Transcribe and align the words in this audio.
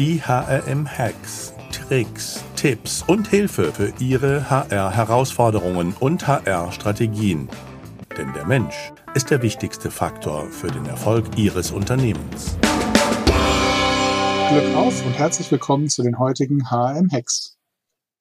Die 0.00 0.18
HRM-Hacks, 0.18 1.52
Tricks, 1.72 2.42
Tipps 2.56 3.04
und 3.06 3.28
Hilfe 3.28 3.70
für 3.70 3.92
Ihre 3.98 4.48
HR-Herausforderungen 4.48 5.92
und 6.00 6.26
HR-Strategien. 6.26 7.50
Denn 8.16 8.32
der 8.32 8.46
Mensch 8.46 8.94
ist 9.14 9.28
der 9.28 9.42
wichtigste 9.42 9.90
Faktor 9.90 10.46
für 10.46 10.68
den 10.68 10.86
Erfolg 10.86 11.26
Ihres 11.36 11.70
Unternehmens. 11.70 12.56
Glück 14.48 14.74
auf 14.74 15.04
und 15.04 15.18
herzlich 15.18 15.50
willkommen 15.50 15.90
zu 15.90 16.02
den 16.02 16.18
heutigen 16.18 16.70
HRM-Hacks. 16.70 17.58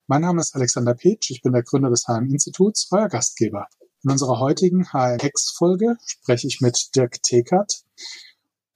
Mein 0.07 0.23
Name 0.23 0.41
ist 0.41 0.53
Alexander 0.57 0.95
Petsch, 0.95 1.31
ich 1.31 1.41
bin 1.41 1.53
der 1.53 1.63
Gründer 1.63 1.89
des 1.89 2.09
HRM-Instituts, 2.09 2.89
euer 2.91 3.07
Gastgeber. 3.07 3.67
In 4.03 4.11
unserer 4.11 4.41
heutigen 4.41 4.83
HRM-Hacks-Folge 4.91 5.95
spreche 6.05 6.47
ich 6.47 6.59
mit 6.59 6.93
Dirk 6.97 7.23
Tekert, 7.23 7.85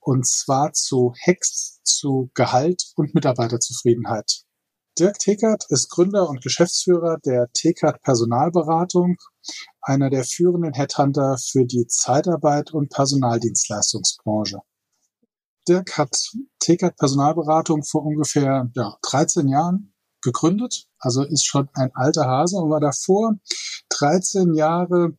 und 0.04 0.28
zwar 0.28 0.74
zu 0.74 1.14
Hacks 1.26 1.80
zu 1.84 2.30
Gehalt 2.34 2.84
und 2.96 3.14
Mitarbeiterzufriedenheit. 3.14 4.44
Dirk 5.00 5.18
Tekert 5.18 5.66
ist 5.70 5.90
Gründer 5.90 6.30
und 6.30 6.44
Geschäftsführer 6.44 7.18
der 7.26 7.52
Tekert 7.54 8.02
Personalberatung, 8.04 9.16
einer 9.82 10.12
der 10.12 10.24
führenden 10.24 10.74
Headhunter 10.74 11.38
für 11.38 11.66
die 11.66 11.88
Zeitarbeit 11.88 12.72
und 12.74 12.92
Personaldienstleistungsbranche. 12.92 14.60
Dirk 15.68 15.98
hat 15.98 16.16
Tekert 16.60 16.98
Personalberatung 16.98 17.84
vor 17.84 18.06
ungefähr 18.06 18.70
ja, 18.76 18.98
13 19.02 19.48
Jahren 19.48 19.94
gegründet, 20.22 20.86
also 21.00 21.24
ist 21.24 21.46
schon 21.46 21.70
ein 21.74 21.92
alter 21.96 22.26
Hase 22.26 22.58
und 22.58 22.70
war 22.70 22.80
davor 22.80 23.34
13 23.90 24.54
Jahre 24.54 25.18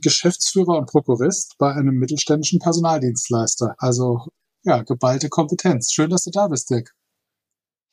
Geschäftsführer 0.00 0.78
und 0.78 0.86
Prokurist 0.86 1.56
bei 1.58 1.72
einem 1.72 1.96
mittelständischen 1.96 2.58
Personaldienstleister. 2.58 3.74
Also 3.78 4.26
ja, 4.62 4.82
geballte 4.82 5.28
Kompetenz. 5.28 5.92
Schön, 5.92 6.10
dass 6.10 6.24
du 6.24 6.30
da 6.30 6.48
bist, 6.48 6.70
Dirk. 6.70 6.94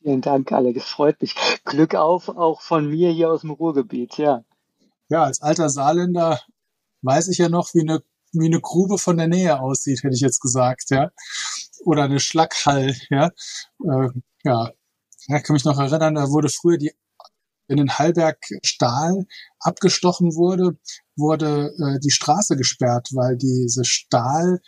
Vielen 0.01 0.21
Dank, 0.21 0.51
Alex. 0.51 0.83
Freut 0.85 1.21
mich. 1.21 1.35
Glück 1.65 1.95
auf, 1.95 2.29
auch 2.29 2.61
von 2.61 2.89
mir 2.89 3.11
hier 3.11 3.31
aus 3.31 3.41
dem 3.41 3.51
Ruhrgebiet, 3.51 4.17
ja. 4.17 4.43
Ja, 5.09 5.23
als 5.23 5.41
alter 5.41 5.69
Saarländer 5.69 6.41
weiß 7.01 7.29
ich 7.29 7.37
ja 7.37 7.49
noch, 7.49 7.73
wie 7.73 7.81
eine, 7.81 8.03
wie 8.33 8.45
eine 8.45 8.59
Grube 8.59 8.97
von 8.97 9.17
der 9.17 9.27
Nähe 9.27 9.59
aussieht, 9.59 10.03
hätte 10.03 10.15
ich 10.15 10.21
jetzt 10.21 10.41
gesagt, 10.41 10.89
ja. 10.89 11.11
Oder 11.85 12.03
eine 12.03 12.19
Schlackhall, 12.19 12.95
ja. 13.09 13.31
Äh, 13.83 14.09
ja, 14.43 14.71
ich 15.27 15.43
kann 15.43 15.53
mich 15.53 15.65
noch 15.65 15.79
erinnern, 15.79 16.15
da 16.15 16.29
wurde 16.29 16.49
früher 16.49 16.77
die 16.77 16.93
wenn 17.67 17.77
in 17.77 17.91
Hallberg 17.91 18.37
Stahl 18.63 19.25
abgestochen 19.59 20.35
wurde, 20.35 20.77
wurde 21.15 21.73
äh, 21.77 21.99
die 21.99 22.11
Straße 22.11 22.55
gesperrt, 22.55 23.09
weil 23.13 23.37
diese 23.37 23.83
Stahl, 23.85 24.61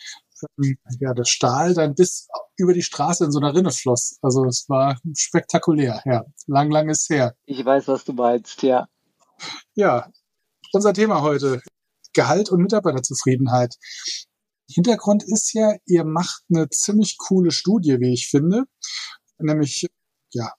ähm, 0.58 0.78
ja, 1.00 1.14
das 1.14 1.30
Stahl 1.30 1.74
dann 1.74 1.96
bis 1.96 2.28
über 2.58 2.74
die 2.74 2.84
Straße 2.84 3.26
in 3.26 3.32
so 3.32 3.40
einer 3.40 3.54
Rinne 3.54 3.72
floss. 3.72 4.18
Also 4.22 4.46
es 4.46 4.68
war 4.68 5.00
spektakulär, 5.16 6.02
ja. 6.06 6.26
Lang, 6.48 6.72
lang 6.72 6.90
ist 6.90 7.10
her. 7.10 7.36
Ich 7.46 7.64
weiß, 7.64 7.88
was 7.88 8.04
du 8.04 8.14
meinst, 8.14 8.62
ja. 8.64 8.88
Ja, 9.76 10.12
unser 10.74 10.94
Thema 10.94 11.22
heute. 11.22 11.62
Gehalt 12.14 12.50
und 12.50 12.62
Mitarbeiterzufriedenheit. 12.62 13.76
Hintergrund 14.68 15.24
ist 15.24 15.54
ja, 15.54 15.76
ihr 15.86 16.04
macht 16.04 16.44
eine 16.54 16.70
ziemlich 16.70 17.18
coole 17.18 17.52
Studie, 17.52 18.00
wie 18.00 18.14
ich 18.14 18.28
finde, 18.28 18.66
nämlich 19.40 19.88
ja, 20.32 20.54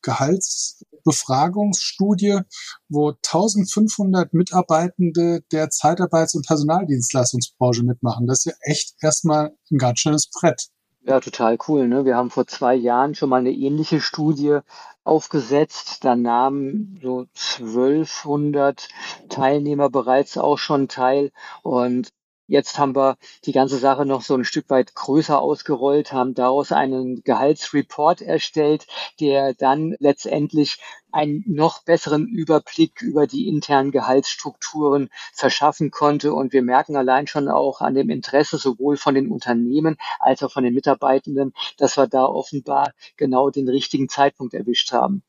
Gehaltsbefragungsstudie, 1.05 2.41
wo 2.89 3.11
1500 3.11 4.33
Mitarbeitende 4.33 5.43
der 5.53 5.71
Zeitarbeits- 5.71 6.35
und 6.35 6.47
Personaldienstleistungsbranche 6.47 7.85
mitmachen. 7.85 8.27
Das 8.27 8.41
ist 8.41 8.45
ja 8.47 8.53
echt 8.63 8.95
erstmal 9.01 9.53
ein 9.71 9.79
ganz 9.79 10.01
schönes 10.01 10.31
Brett. 10.31 10.69
Ja, 11.03 11.19
total 11.19 11.57
cool. 11.67 11.89
Ne? 11.89 12.05
Wir 12.05 12.17
haben 12.17 12.31
vor 12.31 12.47
zwei 12.47 12.75
Jahren 12.75 13.15
schon 13.15 13.31
mal 13.31 13.39
eine 13.39 13.53
ähnliche 13.53 14.01
Studie 14.01 14.59
aufgesetzt. 15.03 16.05
Da 16.05 16.15
nahmen 16.15 17.01
so 17.03 17.27
1200 17.35 18.89
Teilnehmer 19.31 19.89
bereits 19.89 20.37
auch 20.37 20.59
schon 20.59 20.89
teil. 20.89 21.33
Und 21.63 22.11
Jetzt 22.51 22.81
haben 22.81 22.97
wir 22.97 23.17
die 23.45 23.53
ganze 23.53 23.79
Sache 23.79 24.05
noch 24.05 24.23
so 24.23 24.35
ein 24.35 24.43
Stück 24.43 24.71
weit 24.71 24.97
größer 24.97 25.41
ausgerollt, 25.41 26.13
haben 26.13 26.35
daraus 26.35 26.73
einen 26.73 27.23
Gehaltsreport 27.23 28.23
erstellt, 28.23 28.89
der 29.21 29.55
dann 29.55 29.95
letztendlich 30.01 30.81
einen 31.13 31.45
noch 31.47 31.85
besseren 31.85 32.27
Überblick 32.27 33.03
über 33.03 33.29
die 33.29 33.47
internen 33.47 33.93
Gehaltsstrukturen 33.93 35.11
verschaffen 35.33 35.93
konnte. 35.93 36.35
Und 36.35 36.53
wir 36.53 36.63
merken 36.63 36.97
allein 36.97 37.29
schon 37.29 37.47
auch 37.47 37.83
an 37.83 37.95
dem 37.95 38.11
Interesse 38.11 38.59
sowohl 38.59 38.97
von 38.97 39.15
den 39.15 39.31
Unternehmen 39.31 39.97
als 40.19 40.43
auch 40.43 40.51
von 40.51 40.65
den 40.65 40.75
Mitarbeitenden, 40.75 41.53
dass 41.79 41.97
wir 41.97 42.09
da 42.09 42.25
offenbar 42.25 42.95
genau 43.17 43.51
den 43.51 43.69
richtigen 43.69 44.09
Zeitpunkt 44.09 44.55
erwischt 44.55 44.91
haben. 44.91 45.23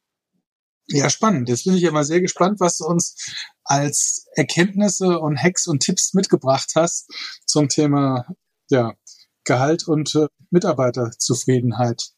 Ja, 0.87 1.09
spannend. 1.09 1.49
Jetzt 1.49 1.65
bin 1.65 1.75
ich 1.75 1.81
ja 1.81 1.91
mal 1.91 2.03
sehr 2.03 2.21
gespannt, 2.21 2.59
was 2.59 2.77
du 2.77 2.85
uns 2.85 3.33
als 3.63 4.27
Erkenntnisse 4.35 5.19
und 5.19 5.41
Hacks 5.41 5.67
und 5.67 5.81
Tipps 5.81 6.13
mitgebracht 6.13 6.71
hast 6.75 7.09
zum 7.45 7.69
Thema 7.69 8.25
ja, 8.69 8.93
Gehalt 9.43 9.87
und 9.87 10.15
äh, 10.15 10.27
Mitarbeiterzufriedenheit. 10.49 12.11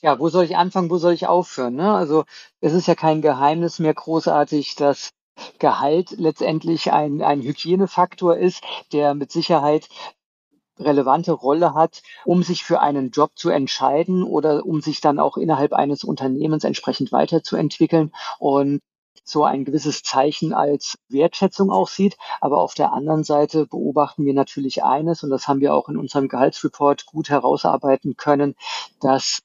Ja, 0.00 0.18
wo 0.18 0.28
soll 0.28 0.44
ich 0.44 0.56
anfangen, 0.56 0.90
wo 0.90 0.98
soll 0.98 1.14
ich 1.14 1.26
aufhören? 1.26 1.76
Ne? 1.76 1.94
Also 1.94 2.24
es 2.60 2.72
ist 2.72 2.88
ja 2.88 2.94
kein 2.94 3.22
Geheimnis 3.22 3.78
mehr 3.78 3.94
großartig, 3.94 4.74
dass 4.74 5.10
Gehalt 5.58 6.10
letztendlich 6.10 6.92
ein, 6.92 7.22
ein 7.22 7.42
Hygienefaktor 7.42 8.36
ist, 8.36 8.62
der 8.92 9.14
mit 9.14 9.32
Sicherheit 9.32 9.88
relevante 10.78 11.32
Rolle 11.32 11.74
hat, 11.74 12.02
um 12.24 12.42
sich 12.42 12.64
für 12.64 12.80
einen 12.80 13.10
Job 13.10 13.32
zu 13.36 13.50
entscheiden 13.50 14.22
oder 14.22 14.66
um 14.66 14.80
sich 14.80 15.00
dann 15.00 15.18
auch 15.18 15.36
innerhalb 15.36 15.72
eines 15.72 16.04
Unternehmens 16.04 16.64
entsprechend 16.64 17.12
weiterzuentwickeln 17.12 18.12
und 18.38 18.80
so 19.24 19.44
ein 19.44 19.64
gewisses 19.64 20.02
Zeichen 20.02 20.52
als 20.52 20.98
Wertschätzung 21.08 21.70
auch 21.70 21.88
sieht. 21.88 22.16
Aber 22.40 22.60
auf 22.60 22.74
der 22.74 22.92
anderen 22.92 23.24
Seite 23.24 23.66
beobachten 23.66 24.24
wir 24.24 24.34
natürlich 24.34 24.84
eines, 24.84 25.22
und 25.22 25.30
das 25.30 25.48
haben 25.48 25.60
wir 25.60 25.74
auch 25.74 25.88
in 25.88 25.96
unserem 25.96 26.28
Gehaltsreport 26.28 27.06
gut 27.06 27.30
herausarbeiten 27.30 28.16
können, 28.16 28.54
dass 29.00 29.40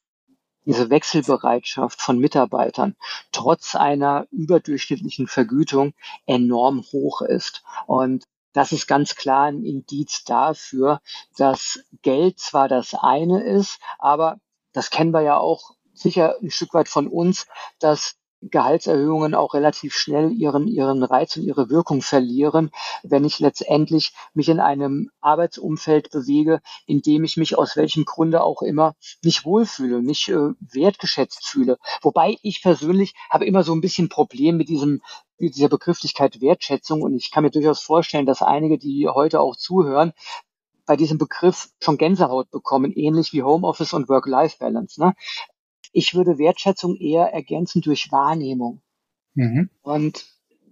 diese 0.65 0.89
Wechselbereitschaft 0.89 2.01
von 2.01 2.19
Mitarbeitern 2.19 2.95
trotz 3.31 3.75
einer 3.75 4.27
überdurchschnittlichen 4.31 5.27
Vergütung 5.27 5.93
enorm 6.25 6.83
hoch 6.91 7.21
ist. 7.21 7.63
Und 7.87 8.25
das 8.53 8.71
ist 8.71 8.87
ganz 8.87 9.15
klar 9.15 9.45
ein 9.45 9.63
Indiz 9.63 10.23
dafür, 10.23 11.01
dass 11.37 11.79
Geld 12.01 12.39
zwar 12.39 12.67
das 12.67 12.93
eine 12.93 13.43
ist, 13.43 13.79
aber 13.97 14.39
das 14.73 14.89
kennen 14.89 15.11
wir 15.11 15.21
ja 15.21 15.37
auch 15.37 15.71
sicher 15.93 16.37
ein 16.41 16.51
Stück 16.51 16.73
weit 16.73 16.87
von 16.87 17.07
uns, 17.07 17.47
dass 17.79 18.15
Gehaltserhöhungen 18.41 19.35
auch 19.35 19.53
relativ 19.53 19.93
schnell 19.93 20.31
ihren, 20.31 20.67
ihren 20.67 21.03
Reiz 21.03 21.35
und 21.37 21.43
ihre 21.43 21.69
Wirkung 21.69 22.01
verlieren, 22.01 22.71
wenn 23.03 23.25
ich 23.25 23.39
letztendlich 23.39 24.13
mich 24.33 24.49
in 24.49 24.59
einem 24.59 25.11
Arbeitsumfeld 25.21 26.11
bewege, 26.11 26.61
in 26.85 27.01
dem 27.01 27.23
ich 27.23 27.37
mich 27.37 27.57
aus 27.57 27.75
welchem 27.75 28.05
Grunde 28.05 28.43
auch 28.43 28.61
immer 28.61 28.95
nicht 29.23 29.45
wohlfühle, 29.45 30.01
nicht 30.01 30.29
äh, 30.29 30.53
wertgeschätzt 30.59 31.45
fühle. 31.45 31.77
Wobei 32.01 32.37
ich 32.41 32.61
persönlich 32.61 33.13
habe 33.29 33.45
immer 33.45 33.63
so 33.63 33.73
ein 33.73 33.81
bisschen 33.81 34.09
Problem 34.09 34.57
mit 34.57 34.69
diesem 34.69 35.01
mit 35.41 35.55
dieser 35.55 35.69
Begrifflichkeit 35.69 36.41
Wertschätzung 36.41 37.01
und 37.01 37.15
ich 37.15 37.31
kann 37.31 37.43
mir 37.43 37.49
durchaus 37.49 37.81
vorstellen, 37.81 38.25
dass 38.25 38.41
einige, 38.41 38.77
die 38.77 39.07
heute 39.07 39.39
auch 39.39 39.55
zuhören, 39.55 40.11
bei 40.85 40.95
diesem 40.95 41.17
Begriff 41.17 41.69
schon 41.79 41.97
Gänsehaut 41.97 42.49
bekommen, 42.49 42.91
ähnlich 42.91 43.31
wie 43.31 43.43
Homeoffice 43.43 43.93
und 43.93 44.09
Work-Life-Balance. 44.09 44.99
Ne? 44.99 45.13
Ich 45.91 46.15
würde 46.15 46.37
Wertschätzung 46.37 46.95
eher 46.95 47.33
ergänzen 47.33 47.81
durch 47.81 48.11
Wahrnehmung. 48.11 48.81
Mhm. 49.33 49.69
Und 49.81 50.25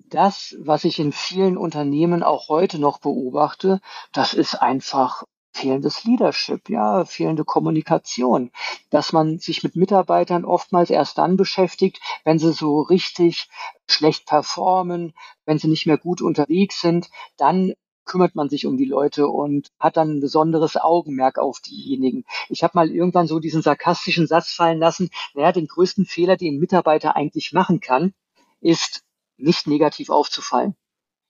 das, 0.10 0.56
was 0.60 0.84
ich 0.84 1.00
in 1.00 1.12
vielen 1.12 1.58
Unternehmen 1.58 2.24
auch 2.24 2.50
heute 2.50 2.80
noch 2.80 3.00
beobachte, 3.00 3.82
das 4.14 4.34
ist 4.34 4.56
einfach 4.56 5.24
fehlendes 5.58 6.04
Leadership, 6.04 6.70
ja, 6.70 7.04
fehlende 7.06 7.44
Kommunikation, 7.44 8.52
dass 8.90 9.12
man 9.12 9.40
sich 9.40 9.64
mit 9.64 9.76
Mitarbeitern 9.76 10.46
oftmals 10.46 10.90
erst 10.90 11.18
dann 11.18 11.36
beschäftigt, 11.36 12.00
wenn 12.24 12.38
sie 12.38 12.54
so 12.54 12.82
richtig 12.82 13.50
schlecht 13.90 14.28
performen, 14.28 15.14
wenn 15.46 15.58
sie 15.58 15.68
nicht 15.68 15.88
mehr 15.88 15.98
gut 15.98 16.22
unterwegs 16.22 16.80
sind, 16.80 17.10
dann 17.38 17.74
kümmert 18.08 18.36
man 18.36 18.50
sich 18.50 18.66
um 18.66 18.78
die 18.78 18.86
Leute 18.86 19.28
und 19.28 19.68
hat 19.80 19.98
dann 19.98 20.18
ein 20.18 20.20
besonderes 20.20 20.78
Augenmerk 20.78 21.38
auf 21.38 21.60
diejenigen. 21.60 22.24
Ich 22.50 22.64
habe 22.64 22.72
mal 22.76 22.90
irgendwann 22.90 23.28
so 23.28 23.40
diesen 23.40 23.62
sarkastischen 23.62 24.26
Satz 24.26 24.52
fallen 24.52 24.80
lassen, 24.80 25.10
naja, 25.36 25.52
den 25.52 25.68
größten 25.68 26.06
Fehler, 26.06 26.38
den 26.38 26.56
ein 26.56 26.60
Mitarbeiter 26.60 27.16
eigentlich 27.16 27.54
machen 27.54 27.80
kann, 27.80 28.14
ist 28.62 29.04
nicht 29.38 29.68
negativ 29.68 30.10
aufzufallen. 30.10 30.76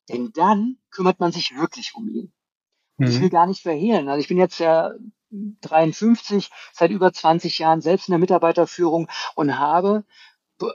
Denn 0.10 0.32
dann 0.34 0.78
kümmert 0.90 1.20
man 1.20 1.34
sich 1.34 1.54
wirklich 1.56 1.94
um 1.96 2.08
ihn. 2.08 2.32
Und 2.98 3.08
mhm. 3.08 3.12
ich 3.12 3.22
will 3.22 3.30
gar 3.30 3.48
nicht 3.48 3.62
verhehlen. 3.62 4.08
Also 4.08 4.22
ich 4.22 4.30
bin 4.30 4.38
jetzt 4.38 4.60
ja 4.60 4.94
53, 5.32 6.50
seit 6.74 6.92
über 6.92 7.12
20 7.12 7.60
Jahren 7.60 7.82
selbst 7.82 8.08
in 8.08 8.14
der 8.14 8.20
Mitarbeiterführung 8.20 9.10
und 9.36 9.60
habe 9.60 10.06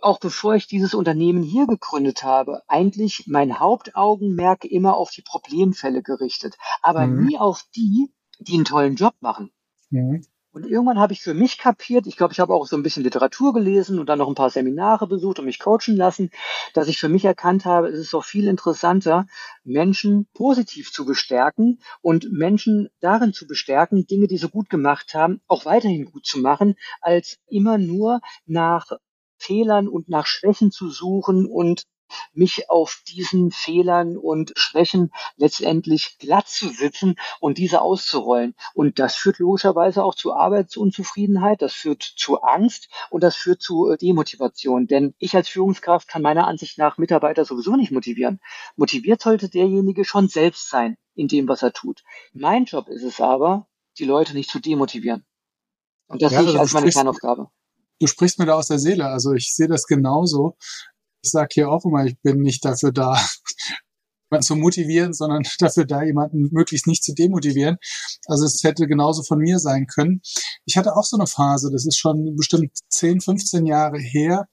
auch 0.02 0.18
bevor 0.18 0.54
ich 0.54 0.66
dieses 0.66 0.94
Unternehmen 0.94 1.42
hier 1.42 1.66
gegründet 1.66 2.22
habe, 2.22 2.62
eigentlich 2.68 3.24
mein 3.26 3.58
Hauptaugenmerk 3.58 4.64
immer 4.64 4.96
auf 4.96 5.10
die 5.10 5.22
Problemfälle 5.22 6.02
gerichtet, 6.02 6.56
aber 6.82 7.06
mhm. 7.06 7.26
nie 7.26 7.38
auf 7.38 7.64
die, 7.74 8.12
die 8.38 8.54
einen 8.54 8.64
tollen 8.64 8.96
Job 8.96 9.14
machen. 9.20 9.50
Mhm. 9.90 10.24
Und 10.54 10.66
irgendwann 10.66 10.98
habe 10.98 11.14
ich 11.14 11.22
für 11.22 11.32
mich 11.32 11.56
kapiert, 11.56 12.06
ich 12.06 12.18
glaube, 12.18 12.34
ich 12.34 12.40
habe 12.40 12.52
auch 12.52 12.66
so 12.66 12.76
ein 12.76 12.82
bisschen 12.82 13.02
Literatur 13.02 13.54
gelesen 13.54 13.98
und 13.98 14.06
dann 14.10 14.18
noch 14.18 14.28
ein 14.28 14.34
paar 14.34 14.50
Seminare 14.50 15.06
besucht 15.06 15.38
und 15.38 15.46
mich 15.46 15.58
coachen 15.58 15.96
lassen, 15.96 16.30
dass 16.74 16.88
ich 16.88 16.98
für 16.98 17.08
mich 17.08 17.24
erkannt 17.24 17.64
habe, 17.64 17.88
es 17.88 17.98
ist 17.98 18.12
doch 18.12 18.24
viel 18.24 18.46
interessanter, 18.46 19.26
Menschen 19.64 20.28
positiv 20.34 20.92
zu 20.92 21.06
bestärken 21.06 21.80
und 22.02 22.30
Menschen 22.32 22.90
darin 23.00 23.32
zu 23.32 23.46
bestärken, 23.46 24.06
Dinge, 24.06 24.26
die 24.26 24.36
sie 24.36 24.50
gut 24.50 24.68
gemacht 24.68 25.14
haben, 25.14 25.40
auch 25.46 25.64
weiterhin 25.64 26.04
gut 26.04 26.26
zu 26.26 26.38
machen, 26.38 26.74
als 27.00 27.38
immer 27.46 27.78
nur 27.78 28.20
nach 28.44 28.92
Fehlern 29.42 29.88
und 29.88 30.08
nach 30.08 30.26
Schwächen 30.26 30.70
zu 30.70 30.88
suchen 30.88 31.46
und 31.46 31.84
mich 32.32 32.70
auf 32.70 33.02
diesen 33.08 33.50
Fehlern 33.50 34.16
und 34.16 34.52
Schwächen 34.56 35.10
letztendlich 35.36 36.18
glatt 36.18 36.48
zu 36.48 36.68
sitzen 36.68 37.16
und 37.40 37.58
diese 37.58 37.80
auszurollen. 37.80 38.54
Und 38.74 38.98
das 38.98 39.14
führt 39.14 39.38
logischerweise 39.38 40.04
auch 40.04 40.14
zu 40.14 40.32
Arbeitsunzufriedenheit, 40.34 41.62
das 41.62 41.72
führt 41.72 42.02
zu 42.02 42.42
Angst 42.42 42.88
und 43.10 43.22
das 43.22 43.36
führt 43.36 43.62
zu 43.62 43.90
äh, 43.90 43.96
Demotivation. 43.96 44.86
Denn 44.86 45.14
ich 45.18 45.34
als 45.34 45.48
Führungskraft 45.48 46.08
kann 46.08 46.22
meiner 46.22 46.46
Ansicht 46.46 46.78
nach 46.78 46.98
Mitarbeiter 46.98 47.44
sowieso 47.44 47.76
nicht 47.76 47.92
motivieren. 47.92 48.40
Motiviert 48.76 49.22
sollte 49.22 49.48
derjenige 49.48 50.04
schon 50.04 50.28
selbst 50.28 50.68
sein 50.68 50.96
in 51.14 51.28
dem, 51.28 51.48
was 51.48 51.62
er 51.62 51.72
tut. 51.72 52.02
Mein 52.32 52.64
Job 52.64 52.88
ist 52.88 53.02
es 53.02 53.20
aber, 53.20 53.66
die 53.98 54.04
Leute 54.04 54.34
nicht 54.34 54.50
zu 54.50 54.58
demotivieren. 54.58 55.24
Und 56.06 56.22
das 56.22 56.32
ja, 56.32 56.42
sehe 56.42 56.50
ich 56.50 56.58
als 56.58 56.72
meine 56.72 56.90
Kernaufgabe. 56.90 57.48
Du 58.02 58.08
sprichst 58.08 58.40
mir 58.40 58.46
da 58.46 58.54
aus 58.54 58.66
der 58.66 58.80
Seele. 58.80 59.06
Also 59.06 59.32
ich 59.32 59.54
sehe 59.54 59.68
das 59.68 59.86
genauso. 59.86 60.56
Ich 61.22 61.30
sage 61.30 61.50
hier 61.52 61.70
auch 61.70 61.84
immer, 61.84 62.04
ich 62.04 62.20
bin 62.20 62.40
nicht 62.40 62.64
dafür 62.64 62.90
da, 62.90 63.14
jemanden 64.28 64.44
zu 64.44 64.56
motivieren, 64.56 65.12
sondern 65.12 65.44
dafür 65.60 65.84
da, 65.84 66.02
jemanden 66.02 66.48
möglichst 66.50 66.88
nicht 66.88 67.04
zu 67.04 67.14
demotivieren. 67.14 67.76
Also 68.26 68.44
es 68.44 68.64
hätte 68.64 68.88
genauso 68.88 69.22
von 69.22 69.38
mir 69.38 69.60
sein 69.60 69.86
können. 69.86 70.20
Ich 70.64 70.76
hatte 70.76 70.96
auch 70.96 71.04
so 71.04 71.16
eine 71.16 71.28
Phase, 71.28 71.70
das 71.70 71.86
ist 71.86 71.96
schon 71.96 72.34
bestimmt 72.34 72.72
10, 72.88 73.20
15 73.20 73.66
Jahre 73.66 74.00
her. 74.00 74.48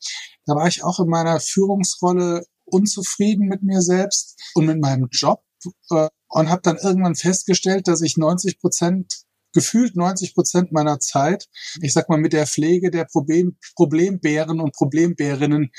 Da 0.46 0.54
war 0.54 0.68
ich 0.68 0.84
auch 0.84 1.00
in 1.00 1.08
meiner 1.08 1.40
Führungsrolle 1.40 2.46
unzufrieden 2.66 3.48
mit 3.48 3.64
mir 3.64 3.82
selbst 3.82 4.40
und 4.54 4.68
mit 4.68 4.80
meinem 4.80 5.08
Job 5.10 5.42
äh, 5.90 6.08
und 6.28 6.50
habe 6.50 6.62
dann 6.62 6.78
irgendwann 6.78 7.16
festgestellt, 7.16 7.88
dass 7.88 8.04
ich 8.04 8.16
90 8.16 8.60
Prozent 8.60 9.24
gefühlt 9.54 9.96
90 9.96 10.36
Prozent 10.36 10.72
meiner 10.72 11.00
Zeit, 11.00 11.48
ich 11.82 11.94
sag 11.94 12.10
mal, 12.10 12.20
mit 12.20 12.34
der 12.34 12.48
Pflege 12.48 12.92
der 12.92 13.06
Problem, 13.06 13.58
Problembären 13.76 14.60
und 14.60 14.74
Problembärinnen 14.74 15.72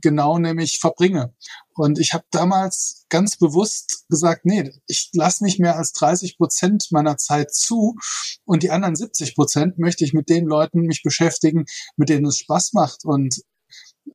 genau 0.00 0.38
nämlich 0.38 0.78
verbringe. 0.80 1.34
Und 1.74 1.98
ich 1.98 2.14
habe 2.14 2.24
damals 2.30 3.04
ganz 3.08 3.36
bewusst 3.36 4.04
gesagt, 4.08 4.44
nee, 4.44 4.72
ich 4.86 5.10
lasse 5.12 5.44
nicht 5.44 5.60
mehr 5.60 5.76
als 5.76 5.92
30 5.92 6.38
Prozent 6.38 6.88
meiner 6.90 7.16
Zeit 7.16 7.54
zu 7.54 7.96
und 8.44 8.62
die 8.62 8.70
anderen 8.70 8.96
70 8.96 9.34
Prozent 9.34 9.78
möchte 9.78 10.04
ich 10.04 10.14
mit 10.14 10.28
den 10.28 10.46
Leuten 10.46 10.80
mich 10.80 11.02
beschäftigen, 11.02 11.64
mit 11.96 12.08
denen 12.08 12.26
es 12.26 12.38
Spaß 12.38 12.72
macht 12.72 13.04
und 13.04 13.42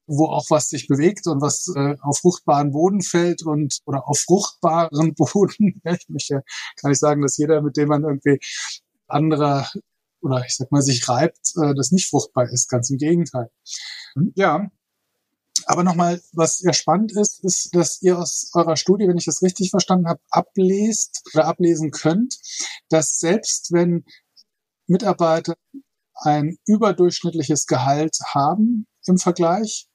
wo 0.05 0.25
auch 0.27 0.49
was 0.49 0.69
sich 0.69 0.87
bewegt 0.87 1.27
und 1.27 1.41
was 1.41 1.71
äh, 1.75 1.95
auf 2.01 2.19
fruchtbaren 2.19 2.71
Boden 2.71 3.01
fällt 3.01 3.43
und 3.43 3.79
oder 3.85 4.07
auf 4.07 4.19
fruchtbaren 4.19 5.13
Boden. 5.15 5.81
ich 5.83 6.09
möchte 6.09 6.43
kann 6.77 6.91
ich 6.91 6.99
sagen, 6.99 7.21
dass 7.21 7.37
jeder, 7.37 7.61
mit 7.61 7.77
dem 7.77 7.89
man 7.89 8.03
irgendwie 8.03 8.39
anderer 9.07 9.69
oder 10.21 10.43
ich 10.45 10.55
sag 10.55 10.71
mal 10.71 10.81
sich 10.81 11.07
reibt, 11.07 11.53
äh, 11.61 11.73
das 11.75 11.91
nicht 11.91 12.09
fruchtbar 12.09 12.49
ist. 12.49 12.69
Ganz 12.69 12.89
im 12.89 12.97
Gegenteil. 12.97 13.49
Ja, 14.35 14.69
aber 15.65 15.83
nochmal, 15.83 16.21
was 16.33 16.61
ja 16.61 16.73
spannend 16.73 17.11
ist, 17.11 17.43
ist, 17.43 17.75
dass 17.75 18.01
ihr 18.01 18.17
aus 18.17 18.51
eurer 18.53 18.77
Studie, 18.77 19.07
wenn 19.07 19.17
ich 19.17 19.25
das 19.25 19.41
richtig 19.41 19.69
verstanden 19.71 20.07
habe, 20.07 20.21
ablest 20.29 21.23
oder 21.33 21.45
ablesen 21.45 21.91
könnt, 21.91 22.37
dass 22.89 23.19
selbst 23.19 23.71
wenn 23.71 24.05
Mitarbeiter 24.87 25.55
ein 26.15 26.57
überdurchschnittliches 26.65 27.67
Gehalt 27.67 28.17
haben 28.33 28.87
im 29.07 29.17
Vergleich, 29.17 29.87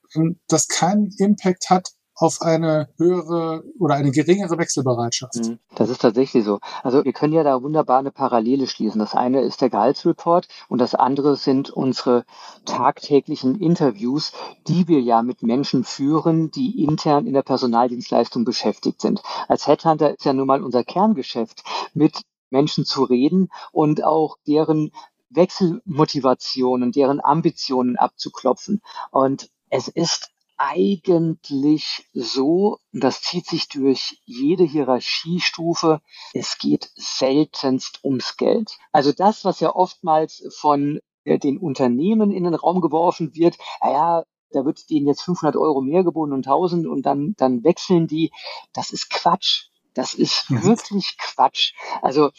das 0.49 0.69
keinen 0.69 1.11
Impact 1.19 1.71
hat 1.71 1.93
auf 2.15 2.43
eine 2.43 2.89
höhere 2.99 3.65
oder 3.79 3.95
eine 3.95 4.11
geringere 4.11 4.59
Wechselbereitschaft. 4.59 5.37
Mhm. 5.37 5.59
Das 5.75 5.89
ist 5.89 6.03
tatsächlich 6.03 6.45
so. 6.45 6.61
Also 6.83 7.05
wir 7.05 7.13
können 7.13 7.33
ja 7.33 7.43
da 7.43 7.63
wunderbar 7.63 7.99
eine 7.99 8.13
Parallele 8.13 8.67
schließen. 8.67 8.99
Das 8.99 9.15
eine 9.15 9.41
ist 9.41 9.61
der 9.61 9.71
Gehaltsreport 9.71 10.47
und 10.69 10.79
das 10.79 10.95
andere 10.95 11.37
sind 11.37 11.71
unsere 11.71 12.25
tagtäglichen 12.65 13.59
Interviews, 13.59 14.33
die 14.69 14.87
wir 14.89 15.01
ja 15.01 15.23
mit 15.23 15.43
Menschen 15.43 15.85
führen, 15.85 16.51
die 16.51 16.85
intern 16.85 17.27
in 17.27 17.35
der 17.35 17.43
Personaldienstleistung 17.43 18.45
beschäftigt 18.45 19.01
sind. 19.01 19.23
Als 19.49 19.67
Headhunter 19.67 20.15
ist 20.15 20.25
ja 20.25 20.33
nun 20.33 20.47
mal 20.47 20.63
unser 20.63 20.85
Kerngeschäft, 20.85 21.65
mit 21.95 22.23
Menschen 22.51 22.85
zu 22.85 23.05
reden 23.05 23.49
und 23.73 24.05
auch 24.05 24.37
deren 24.47 24.93
Wechselmotivationen, 25.35 26.93
deren 26.93 27.23
Ambitionen 27.23 27.97
abzuklopfen. 27.97 28.83
Und 29.11 29.51
es 29.71 29.89
ist 29.89 30.31
eigentlich 30.59 32.09
so, 32.13 32.79
das 32.93 33.23
zieht 33.23 33.47
sich 33.47 33.69
durch 33.69 34.21
jede 34.25 34.65
Hierarchiestufe, 34.65 36.01
es 36.35 36.59
geht 36.59 36.91
seltenst 36.95 38.01
ums 38.05 38.37
Geld. 38.37 38.79
Also 38.93 39.13
das, 39.13 39.45
was 39.45 39.59
ja 39.61 39.75
oftmals 39.75 40.45
von 40.57 41.01
den 41.25 41.59
Unternehmen 41.59 42.31
in 42.31 42.45
den 42.45 42.55
Raum 42.55 42.81
geworfen 42.81 43.35
wird, 43.35 43.59
naja, 43.81 44.25
da 44.51 44.65
wird 44.65 44.89
denen 44.91 45.07
jetzt 45.07 45.23
500 45.23 45.57
Euro 45.57 45.81
mehr 45.81 46.05
geboten 46.05 46.33
und 46.33 46.47
1000 46.47 46.87
und 46.87 47.03
dann, 47.03 47.35
dann 47.39 47.65
wechseln 47.65 48.07
die. 48.07 48.31
Das 48.73 48.91
ist 48.91 49.11
Quatsch. 49.11 49.69
Das 49.95 50.15
ist 50.15 50.51
wirklich 50.51 51.17
Quatsch. 51.19 51.73
Also 52.03 52.31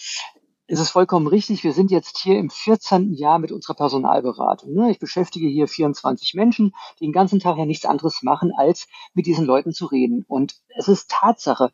es 0.74 0.80
ist 0.80 0.90
vollkommen 0.90 1.28
richtig. 1.28 1.64
Wir 1.64 1.72
sind 1.72 1.92
jetzt 1.92 2.18
hier 2.18 2.40
im 2.40 2.50
14. 2.50 3.14
Jahr 3.14 3.38
mit 3.38 3.52
unserer 3.52 3.76
Personalberatung. 3.76 4.74
Ne? 4.74 4.90
Ich 4.90 4.98
beschäftige 4.98 5.48
hier 5.48 5.68
24 5.68 6.34
Menschen, 6.34 6.74
die 7.00 7.06
den 7.06 7.12
ganzen 7.12 7.40
Tag 7.40 7.60
ja 7.60 7.66
nichts 7.66 7.86
anderes 7.86 8.24
machen, 8.24 8.52
als 8.58 8.88
mit 9.14 9.28
diesen 9.28 9.46
Leuten 9.46 9.72
zu 9.72 9.86
reden. 9.86 10.26
Und 10.28 10.56
es 10.70 10.88
ist 10.88 11.12
Tatsache. 11.12 11.72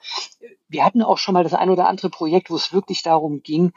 Wir 0.67 0.83
hatten 0.83 1.01
auch 1.01 1.17
schon 1.17 1.33
mal 1.33 1.45
das 1.45 1.53
ein 1.53 1.69
oder 1.69 1.87
andere 1.87 2.09
Projekt, 2.09 2.49
wo 2.49 2.57
es 2.57 2.73
wirklich 2.73 3.01
darum 3.01 3.41
ging, 3.41 3.71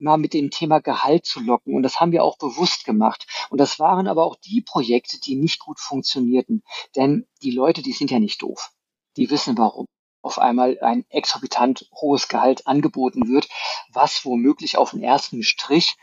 mal 0.00 0.18
mit 0.18 0.34
dem 0.34 0.50
Thema 0.50 0.80
Gehalt 0.80 1.26
zu 1.26 1.38
locken. 1.38 1.76
Und 1.76 1.84
das 1.84 2.00
haben 2.00 2.10
wir 2.10 2.24
auch 2.24 2.36
bewusst 2.36 2.84
gemacht. 2.84 3.28
Und 3.50 3.60
das 3.60 3.78
waren 3.78 4.08
aber 4.08 4.24
auch 4.24 4.34
die 4.34 4.62
Projekte, 4.62 5.20
die 5.20 5.36
nicht 5.36 5.60
gut 5.60 5.78
funktionierten. 5.78 6.64
Denn 6.96 7.28
die 7.40 7.52
Leute, 7.52 7.82
die 7.82 7.92
sind 7.92 8.10
ja 8.10 8.18
nicht 8.18 8.42
doof. 8.42 8.72
Die 9.16 9.30
wissen 9.30 9.56
warum 9.56 9.86
auf 10.26 10.38
einmal 10.40 10.78
ein 10.80 11.06
exorbitant 11.08 11.88
hohes 11.92 12.26
Gehalt 12.26 12.66
angeboten 12.66 13.28
wird, 13.28 13.48
was 13.92 14.24
womöglich 14.24 14.76
auf 14.76 14.90
den 14.90 15.02
ersten 15.02 15.44
Strich 15.44 15.96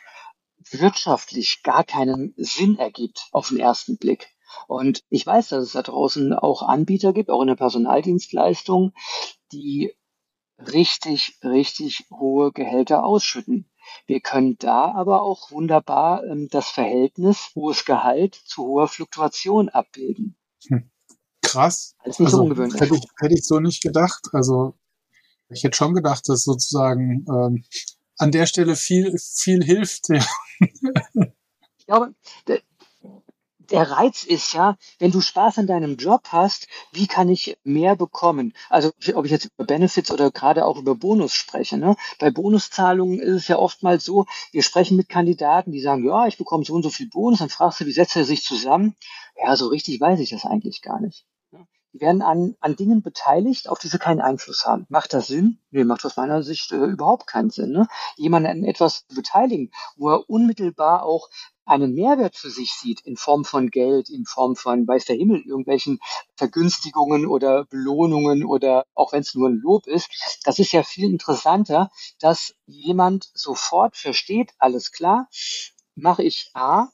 wirtschaftlich 0.72 1.62
gar 1.62 1.84
keinen 1.84 2.34
Sinn 2.38 2.80
ergibt 2.80 3.27
auf 3.34 3.50
den 3.50 3.60
ersten 3.60 3.98
Blick. 3.98 4.30
Und 4.68 5.01
ich 5.10 5.25
weiß, 5.25 5.50
dass 5.50 5.65
es 5.65 5.72
da 5.74 5.82
draußen 5.82 6.32
auch 6.34 6.62
Anbieter 6.63 7.12
gibt, 7.12 7.30
auch 7.30 7.42
in 7.42 7.48
der 7.48 7.56
Personaldienstleistung, 7.56 8.94
die 9.51 9.94
richtig, 10.58 11.38
richtig 11.44 12.06
hohe 12.10 12.53
Gehälter 12.53 13.03
ausschütten. 13.03 13.70
Wir 14.06 14.22
können 14.22 14.56
da 14.58 14.94
aber 14.94 15.22
auch 15.22 15.51
wunderbar 15.51 16.24
ähm, 16.24 16.48
das 16.50 16.70
Verhältnis 16.70 17.51
hohes 17.56 17.84
Gehalt 17.84 18.36
zu 18.36 18.63
hoher 18.63 18.88
Fluktuation 18.88 19.68
abbilden. 19.68 20.38
Hm 20.70 20.93
krass. 21.54 21.96
Das 22.04 22.16
ist 22.16 22.20
nicht 22.20 22.28
also, 22.28 22.44
ungewöhnlich. 22.44 22.80
Hätte 22.80 22.96
ich, 22.96 23.04
hätte 23.20 23.34
ich 23.34 23.46
so 23.46 23.60
nicht 23.60 23.82
gedacht. 23.82 24.30
Also 24.34 24.76
ich 25.50 25.64
hätte 25.64 25.78
schon 25.78 25.94
gedacht, 25.94 26.28
dass 26.28 26.44
sozusagen 26.44 27.26
ähm, 27.30 27.64
an 28.18 28.32
der 28.32 28.46
Stelle 28.46 28.76
viel, 28.76 29.18
viel 29.18 29.64
hilft. 29.64 30.10
Ja. 30.10 30.26
Ich 31.78 31.88
glaube, 31.88 32.16
der, 32.48 32.62
der 33.70 33.92
Reiz 33.92 34.24
ist 34.24 34.54
ja, 34.54 34.78
wenn 35.00 35.12
du 35.12 35.20
Spaß 35.20 35.58
an 35.58 35.68
deinem 35.68 35.98
Job 35.98 36.22
hast, 36.30 36.68
wie 36.92 37.08
kann 37.08 37.28
ich 37.28 37.58
mehr 37.64 37.96
bekommen? 37.96 38.54
Also 38.70 38.92
ob 39.16 39.26
ich 39.26 39.32
jetzt 39.32 39.46
über 39.46 39.66
Benefits 39.66 40.12
oder 40.12 40.32
gerade 40.32 40.66
auch 40.66 40.78
über 40.78 40.96
Bonus 40.96 41.34
spreche. 41.34 41.78
Ne? 41.78 41.96
Bei 42.20 42.32
Bonuszahlungen 42.32 43.20
ist 43.20 43.36
es 43.36 43.48
ja 43.48 43.58
oftmals 43.58 44.06
so, 44.06 44.26
wir 44.52 44.64
sprechen 44.64 44.96
mit 44.96 45.10
Kandidaten, 45.10 45.72
die 45.72 45.82
sagen, 45.82 46.06
ja, 46.06 46.28
ich 46.28 46.38
bekomme 46.38 46.64
so 46.64 46.74
und 46.74 46.84
so 46.84 46.90
viel 46.90 47.10
Bonus, 47.10 47.40
dann 47.40 47.50
fragst 47.50 47.82
du, 47.82 47.86
wie 47.86 47.92
setzt 47.92 48.16
er 48.16 48.26
sich 48.26 48.44
zusammen? 48.44 48.96
Ja, 49.44 49.56
so 49.56 49.68
richtig 49.68 50.00
weiß 50.00 50.20
ich 50.20 50.30
das 50.30 50.46
eigentlich 50.46 50.82
gar 50.82 51.02
nicht. 51.02 51.26
Werden 52.04 52.22
an, 52.22 52.58
an 52.60 52.76
Dingen 52.76 53.02
beteiligt, 53.02 53.70
auf 53.70 53.80
die 53.80 53.88
sie 53.88 53.98
keinen 53.98 54.20
Einfluss 54.20 54.66
haben. 54.66 54.86
Macht 54.90 55.14
das 55.14 55.28
Sinn? 55.28 55.60
Nee, 55.72 55.86
macht 55.86 56.06
aus 56.06 56.18
meiner 56.18 56.44
Sicht 56.44 56.74
äh, 56.74 56.76
überhaupt 56.76 57.28
keinen 57.28 57.50
Sinn. 57.50 57.72
Ne? 57.72 57.88
Jemanden 58.18 58.50
an 58.50 58.64
etwas 58.66 59.08
zu 59.08 59.16
beteiligen, 59.16 59.72
wo 59.96 60.10
er 60.10 60.30
unmittelbar 60.30 61.04
auch 61.04 61.30
einen 61.64 61.94
Mehrwert 61.94 62.36
für 62.36 62.50
sich 62.50 62.74
sieht 62.74 63.00
in 63.06 63.16
Form 63.16 63.46
von 63.46 63.70
Geld, 63.70 64.10
in 64.10 64.26
Form 64.26 64.58
von, 64.58 64.86
weiß 64.86 65.06
der 65.06 65.16
Himmel, 65.16 65.44
irgendwelchen 65.46 66.00
Vergünstigungen 66.36 67.26
oder 67.26 67.64
Belohnungen 67.64 68.44
oder 68.44 68.86
auch 68.96 69.14
wenn 69.14 69.22
es 69.22 69.34
nur 69.34 69.48
ein 69.48 69.62
Lob 69.64 69.88
ist, 69.88 70.42
das 70.44 70.60
ist 70.60 70.74
ja 70.74 70.84
viel 70.84 71.10
interessanter, 71.10 71.90
dass 72.20 72.54
jemand 72.66 73.30
sofort 73.34 73.96
versteht, 73.96 74.52
alles 74.58 74.92
klar, 74.92 75.30
mache 75.96 76.24
ich 76.24 76.52
A 76.54 76.90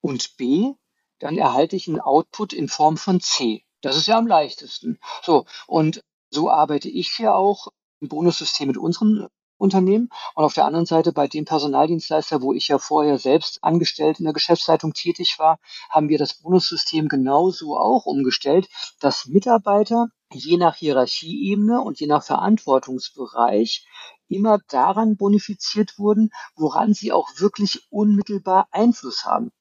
und 0.00 0.38
B, 0.38 0.72
dann 1.18 1.36
erhalte 1.36 1.76
ich 1.76 1.86
einen 1.86 2.00
Output 2.00 2.54
in 2.54 2.68
Form 2.68 2.96
von 2.96 3.20
C. 3.20 3.65
Das 3.86 3.96
ist 3.96 4.06
ja 4.06 4.18
am 4.18 4.26
leichtesten. 4.26 4.98
So, 5.22 5.46
und 5.66 6.02
so 6.30 6.50
arbeite 6.50 6.88
ich 6.88 7.08
hier 7.10 7.34
auch 7.34 7.68
im 8.00 8.08
Bonussystem 8.08 8.68
mit 8.68 8.76
unseren 8.76 9.28
Unternehmen 9.58 10.10
und 10.34 10.44
auf 10.44 10.54
der 10.54 10.66
anderen 10.66 10.86
Seite 10.86 11.12
bei 11.12 11.28
dem 11.28 11.46
Personaldienstleister, 11.46 12.42
wo 12.42 12.52
ich 12.52 12.68
ja 12.68 12.78
vorher 12.78 13.18
selbst 13.18 13.62
angestellt 13.62 14.18
in 14.18 14.24
der 14.24 14.34
Geschäftsleitung 14.34 14.92
tätig 14.92 15.36
war, 15.38 15.58
haben 15.88 16.08
wir 16.08 16.18
das 16.18 16.34
Bonussystem 16.34 17.08
genauso 17.08 17.78
auch 17.78 18.04
umgestellt, 18.04 18.68
dass 19.00 19.26
Mitarbeiter 19.26 20.08
je 20.32 20.56
nach 20.56 20.76
Hierarchieebene 20.76 21.80
und 21.80 22.00
je 22.00 22.06
nach 22.06 22.24
Verantwortungsbereich 22.24 23.86
immer 24.28 24.58
daran 24.68 25.16
bonifiziert 25.16 25.98
wurden, 25.98 26.30
woran 26.56 26.92
sie 26.92 27.12
auch 27.12 27.28
wirklich 27.38 27.86
unmittelbar 27.90 28.68
Einfluss 28.72 29.24
haben. 29.24 29.52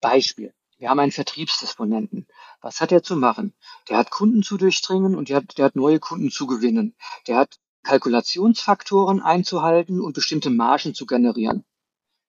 Beispiel. 0.00 0.52
Wir 0.80 0.88
haben 0.88 0.98
einen 0.98 1.12
Vertriebsdisponenten. 1.12 2.26
Was 2.62 2.80
hat 2.80 2.90
er 2.90 3.02
zu 3.02 3.14
machen? 3.14 3.52
Der 3.90 3.98
hat 3.98 4.10
Kunden 4.10 4.42
zu 4.42 4.56
durchdringen 4.56 5.14
und 5.14 5.28
der 5.28 5.36
hat, 5.36 5.58
der 5.58 5.66
hat 5.66 5.76
neue 5.76 6.00
Kunden 6.00 6.30
zu 6.30 6.46
gewinnen. 6.46 6.96
Der 7.26 7.36
hat 7.36 7.58
Kalkulationsfaktoren 7.82 9.20
einzuhalten 9.20 10.00
und 10.00 10.14
bestimmte 10.14 10.48
Margen 10.48 10.94
zu 10.94 11.04
generieren. 11.04 11.66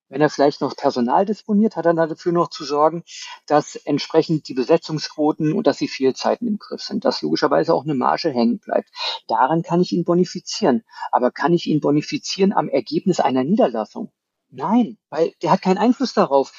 Wenn 0.09 0.19
er 0.19 0.29
vielleicht 0.29 0.59
noch 0.59 0.75
Personal 0.75 1.25
disponiert, 1.25 1.77
hat 1.77 1.85
er 1.85 1.93
dafür 1.93 2.33
noch 2.33 2.49
zu 2.49 2.65
sorgen, 2.65 3.03
dass 3.45 3.77
entsprechend 3.77 4.49
die 4.49 4.53
Besetzungsquoten 4.53 5.53
und 5.53 5.65
dass 5.65 5.77
die 5.77 5.87
Fehlzeiten 5.87 6.45
im 6.45 6.59
Griff 6.59 6.81
sind, 6.81 7.05
dass 7.05 7.21
logischerweise 7.21 7.73
auch 7.73 7.85
eine 7.85 7.95
Marge 7.95 8.31
hängen 8.31 8.59
bleibt. 8.59 8.89
Daran 9.27 9.63
kann 9.63 9.79
ich 9.79 9.93
ihn 9.93 10.03
bonifizieren. 10.03 10.83
Aber 11.13 11.31
kann 11.31 11.53
ich 11.53 11.67
ihn 11.67 11.79
bonifizieren 11.79 12.51
am 12.51 12.67
Ergebnis 12.67 13.21
einer 13.21 13.45
Niederlassung? 13.45 14.11
Nein, 14.49 14.97
weil 15.09 15.31
der 15.41 15.51
hat 15.51 15.61
keinen 15.61 15.77
Einfluss 15.77 16.13
darauf, 16.13 16.51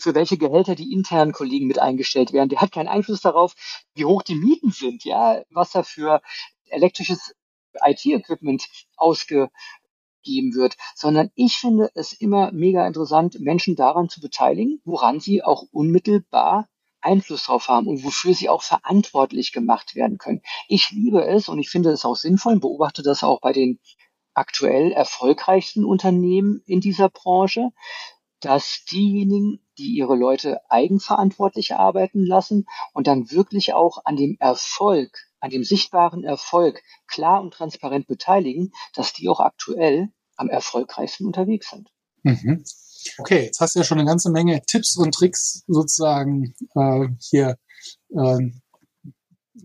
für 0.00 0.14
welche 0.14 0.38
Gehälter 0.38 0.74
die 0.74 0.92
internen 0.92 1.32
Kollegen 1.32 1.66
mit 1.66 1.78
eingestellt 1.78 2.32
werden. 2.32 2.48
Der 2.48 2.60
hat 2.60 2.72
keinen 2.72 2.88
Einfluss 2.88 3.20
darauf, 3.20 3.54
wie 3.94 4.04
hoch 4.04 4.22
die 4.22 4.34
Mieten 4.34 4.70
sind, 4.70 5.04
ja, 5.04 5.42
was 5.50 5.72
da 5.72 5.82
für 5.82 6.20
elektrisches 6.66 7.34
IT-Equipment 7.84 8.66
ausgegeben 8.96 9.50
wird, 10.54 10.76
sondern 10.94 11.30
ich 11.34 11.56
finde 11.56 11.90
es 11.94 12.12
immer 12.12 12.52
mega 12.52 12.86
interessant, 12.86 13.38
Menschen 13.40 13.76
daran 13.76 14.08
zu 14.08 14.20
beteiligen, 14.20 14.80
woran 14.84 15.20
sie 15.20 15.42
auch 15.42 15.64
unmittelbar 15.70 16.68
Einfluss 17.02 17.44
drauf 17.44 17.68
haben 17.68 17.86
und 17.86 18.04
wofür 18.04 18.34
sie 18.34 18.48
auch 18.48 18.62
verantwortlich 18.62 19.52
gemacht 19.52 19.94
werden 19.94 20.18
können. 20.18 20.42
Ich 20.68 20.90
liebe 20.90 21.24
es 21.24 21.48
und 21.48 21.58
ich 21.58 21.70
finde 21.70 21.90
es 21.90 22.04
auch 22.04 22.16
sinnvoll 22.16 22.54
und 22.54 22.60
beobachte 22.60 23.02
das 23.02 23.22
auch 23.22 23.40
bei 23.40 23.52
den 23.52 23.78
aktuell 24.34 24.92
erfolgreichsten 24.92 25.84
Unternehmen 25.84 26.62
in 26.66 26.80
dieser 26.80 27.08
Branche, 27.08 27.70
dass 28.40 28.84
diejenigen, 28.90 29.60
die 29.80 29.96
ihre 29.96 30.14
Leute 30.14 30.60
eigenverantwortlich 30.68 31.74
arbeiten 31.74 32.24
lassen 32.24 32.66
und 32.92 33.06
dann 33.06 33.30
wirklich 33.30 33.72
auch 33.72 34.04
an 34.04 34.16
dem 34.16 34.36
Erfolg, 34.38 35.26
an 35.40 35.50
dem 35.50 35.64
sichtbaren 35.64 36.22
Erfolg 36.22 36.82
klar 37.06 37.40
und 37.40 37.54
transparent 37.54 38.06
beteiligen, 38.06 38.72
dass 38.94 39.12
die 39.12 39.28
auch 39.28 39.40
aktuell 39.40 40.10
am 40.36 40.48
erfolgreichsten 40.48 41.26
unterwegs 41.26 41.70
sind. 41.70 41.90
Mhm. 42.22 42.64
Okay, 43.18 43.44
jetzt 43.44 43.60
hast 43.60 43.74
du 43.74 43.80
ja 43.80 43.84
schon 43.84 43.98
eine 43.98 44.08
ganze 44.08 44.30
Menge 44.30 44.60
Tipps 44.66 44.96
und 44.96 45.14
Tricks 45.14 45.64
sozusagen 45.66 46.54
äh, 46.74 47.08
hier 47.18 47.56
äh, 48.10 48.50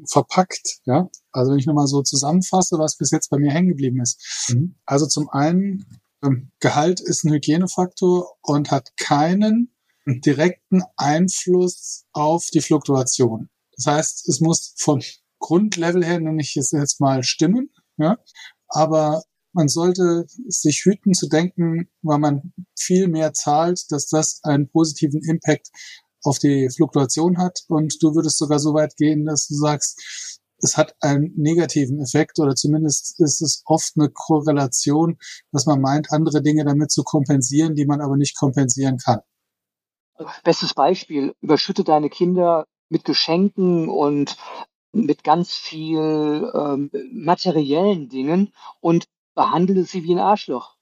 verpackt. 0.10 0.80
Ja, 0.86 1.10
also 1.32 1.52
wenn 1.52 1.60
ich 1.60 1.66
nochmal 1.66 1.88
so 1.88 2.02
zusammenfasse, 2.02 2.80
was 2.80 2.98
bis 2.98 3.12
jetzt 3.12 3.30
bei 3.30 3.38
mir 3.38 3.52
hängen 3.52 3.70
geblieben 3.70 4.02
ist. 4.02 4.48
Mhm. 4.50 4.76
Also 4.86 5.06
zum 5.08 5.30
einen 5.30 5.86
ähm, 6.24 6.52
Gehalt 6.60 7.02
ist 7.02 7.26
ein 7.26 7.34
Hygienefaktor 7.34 8.38
und 8.42 8.72
hat 8.72 8.96
keinen 8.98 9.75
direkten 10.06 10.84
Einfluss 10.98 12.06
auf 12.14 12.48
die 12.54 12.62
Fluktuation. 12.62 13.50
Das 13.78 13.86
heißt, 13.88 14.30
es 14.30 14.40
muss 14.40 14.74
vom 14.78 15.02
Grundlevel 15.40 16.06
her, 16.06 16.20
nenne 16.20 16.42
ich 16.42 16.56
es 16.58 16.72
jetzt 16.72 17.02
mal, 17.02 17.24
stimmen. 17.24 17.72
Ja? 17.98 18.18
Aber 18.68 19.24
man 19.54 19.68
sollte 19.68 20.26
sich 20.48 20.84
hüten 20.84 21.14
zu 21.14 21.28
denken, 21.28 21.90
weil 22.02 22.20
man 22.20 22.54
viel 22.78 23.08
mehr 23.08 23.34
zahlt, 23.34 23.86
dass 23.90 24.08
das 24.08 24.40
einen 24.44 24.70
positiven 24.70 25.22
Impact 25.24 25.70
auf 26.24 26.40
die 26.40 26.70
Fluktuation 26.70 27.38
hat. 27.38 27.62
Und 27.68 28.02
du 28.02 28.16
würdest 28.16 28.38
sogar 28.38 28.60
so 28.60 28.74
weit 28.74 28.96
gehen, 28.98 29.26
dass 29.26 29.48
du 29.48 29.56
sagst, 29.56 30.40
es 30.58 30.78
hat 30.78 30.96
einen 31.00 31.34
negativen 31.36 32.02
Effekt 32.02 32.40
oder 32.40 32.56
zumindest 32.56 33.20
ist 33.20 33.42
es 33.42 33.62
oft 33.66 33.94
eine 33.98 34.10
Korrelation, 34.10 35.18
dass 35.52 35.66
man 35.66 35.82
meint, 35.82 36.12
andere 36.12 36.42
Dinge 36.42 36.66
damit 36.66 36.92
zu 36.92 37.04
kompensieren, 37.04 37.76
die 37.76 37.86
man 37.86 38.02
aber 38.02 38.18
nicht 38.18 38.38
kompensieren 38.38 38.98
kann. 38.98 39.20
Bestes 40.44 40.74
Beispiel, 40.74 41.36
überschütte 41.42 41.84
deine 41.84 42.10
Kinder 42.10 42.66
mit 42.90 43.04
Geschenken 43.04 43.90
und 43.90 44.38
mit 44.92 45.24
ganz 45.24 45.54
viel 45.54 46.52
ähm, 46.54 46.90
materiellen 47.12 48.08
Dingen 48.08 48.54
und 48.80 49.06
behandle 49.34 49.84
sie 49.84 50.04
wie 50.04 50.14
ein 50.14 50.20
Arschloch. 50.20 50.76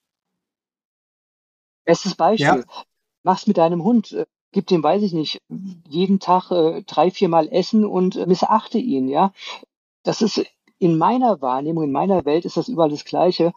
Bestes 1.84 2.16
Beispiel, 2.16 2.66
ja. 2.68 2.84
mach's 3.24 3.48
mit 3.48 3.58
deinem 3.58 3.84
Hund, 3.84 4.12
äh, 4.12 4.26
gib 4.52 4.68
dem, 4.68 4.84
weiß 4.84 5.02
ich 5.02 5.14
nicht, 5.14 5.42
jeden 5.90 6.20
Tag 6.20 6.52
äh, 6.52 6.84
drei, 6.84 7.10
viermal 7.12 7.50
Essen 7.50 7.86
und 7.86 8.16
äh, 8.16 8.28
missachte 8.28 8.78
ihn, 8.78 9.10
ja. 9.10 9.34
Das 10.04 10.22
ist 10.22 10.46
in 10.78 10.98
meiner 10.98 11.42
Wahrnehmung, 11.42 11.86
in 11.86 11.92
meiner 11.92 12.24
Welt 12.26 12.46
ist 12.46 12.58
das 12.58 12.68
überall 12.68 12.90
das 12.90 13.06
Gleiche. 13.06 13.54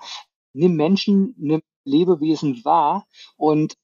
Nimm 0.54 0.74
Menschen, 0.74 1.34
nimm 1.36 1.62
Lebewesen 1.84 2.64
wahr 2.64 3.06
und 3.36 3.76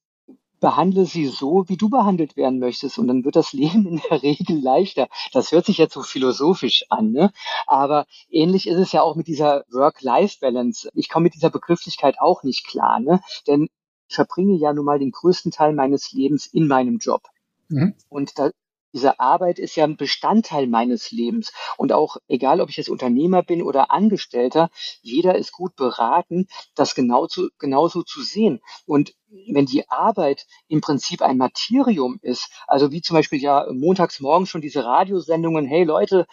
behandle 0.62 1.06
sie 1.06 1.26
so, 1.26 1.68
wie 1.68 1.76
du 1.76 1.90
behandelt 1.90 2.36
werden 2.36 2.60
möchtest. 2.60 2.96
Und 2.96 3.08
dann 3.08 3.24
wird 3.24 3.36
das 3.36 3.52
Leben 3.52 3.86
in 3.86 4.00
der 4.08 4.22
Regel 4.22 4.58
leichter. 4.58 5.08
Das 5.32 5.52
hört 5.52 5.66
sich 5.66 5.76
jetzt 5.76 5.92
so 5.92 6.02
philosophisch 6.02 6.86
an, 6.88 7.10
ne? 7.10 7.32
Aber 7.66 8.06
ähnlich 8.30 8.66
ist 8.66 8.78
es 8.78 8.92
ja 8.92 9.02
auch 9.02 9.16
mit 9.16 9.26
dieser 9.26 9.64
Work-Life-Balance. 9.70 10.88
Ich 10.94 11.10
komme 11.10 11.24
mit 11.24 11.34
dieser 11.34 11.50
Begrifflichkeit 11.50 12.16
auch 12.20 12.44
nicht 12.44 12.64
klar, 12.64 13.00
ne? 13.00 13.20
Denn 13.46 13.68
ich 14.08 14.14
verbringe 14.14 14.56
ja 14.56 14.72
nun 14.72 14.84
mal 14.84 14.98
den 14.98 15.10
größten 15.10 15.50
Teil 15.50 15.74
meines 15.74 16.12
Lebens 16.12 16.46
in 16.46 16.68
meinem 16.68 16.98
Job. 16.98 17.22
Mhm. 17.68 17.94
Und 18.08 18.38
da 18.38 18.50
diese 18.92 19.20
Arbeit 19.20 19.58
ist 19.58 19.76
ja 19.76 19.84
ein 19.84 19.96
Bestandteil 19.96 20.66
meines 20.66 21.10
Lebens. 21.10 21.52
Und 21.76 21.92
auch 21.92 22.16
egal, 22.28 22.60
ob 22.60 22.70
ich 22.70 22.76
jetzt 22.76 22.88
Unternehmer 22.90 23.42
bin 23.42 23.62
oder 23.62 23.90
Angestellter, 23.90 24.70
jeder 25.00 25.36
ist 25.36 25.52
gut 25.52 25.76
beraten, 25.76 26.46
das 26.74 26.94
genau 26.94 27.26
zu, 27.26 27.48
genauso 27.58 28.02
zu 28.02 28.22
sehen. 28.22 28.60
Und 28.86 29.14
wenn 29.48 29.66
die 29.66 29.88
Arbeit 29.88 30.46
im 30.68 30.80
Prinzip 30.80 31.22
ein 31.22 31.38
Materium 31.38 32.18
ist, 32.22 32.50
also 32.66 32.92
wie 32.92 33.00
zum 33.00 33.14
Beispiel 33.14 33.40
ja 33.40 33.66
montags 33.72 34.20
morgens 34.20 34.50
schon 34.50 34.60
diese 34.60 34.84
Radiosendungen, 34.84 35.66
hey 35.66 35.84
Leute, 35.84 36.26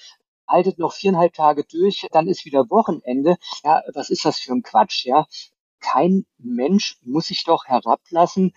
haltet 0.47 0.79
noch 0.79 0.93
viereinhalb 0.93 1.33
Tage 1.33 1.63
durch, 1.63 2.07
dann 2.11 2.27
ist 2.27 2.45
wieder 2.45 2.69
Wochenende. 2.69 3.37
Ja, 3.63 3.81
was 3.93 4.09
ist 4.09 4.25
das 4.25 4.39
für 4.39 4.51
ein 4.51 4.63
Quatsch, 4.63 5.05
ja? 5.05 5.27
Kein 5.79 6.25
Mensch 6.37 6.97
muss 7.03 7.27
sich 7.27 7.43
doch 7.45 7.65
herablassen, 7.65 8.53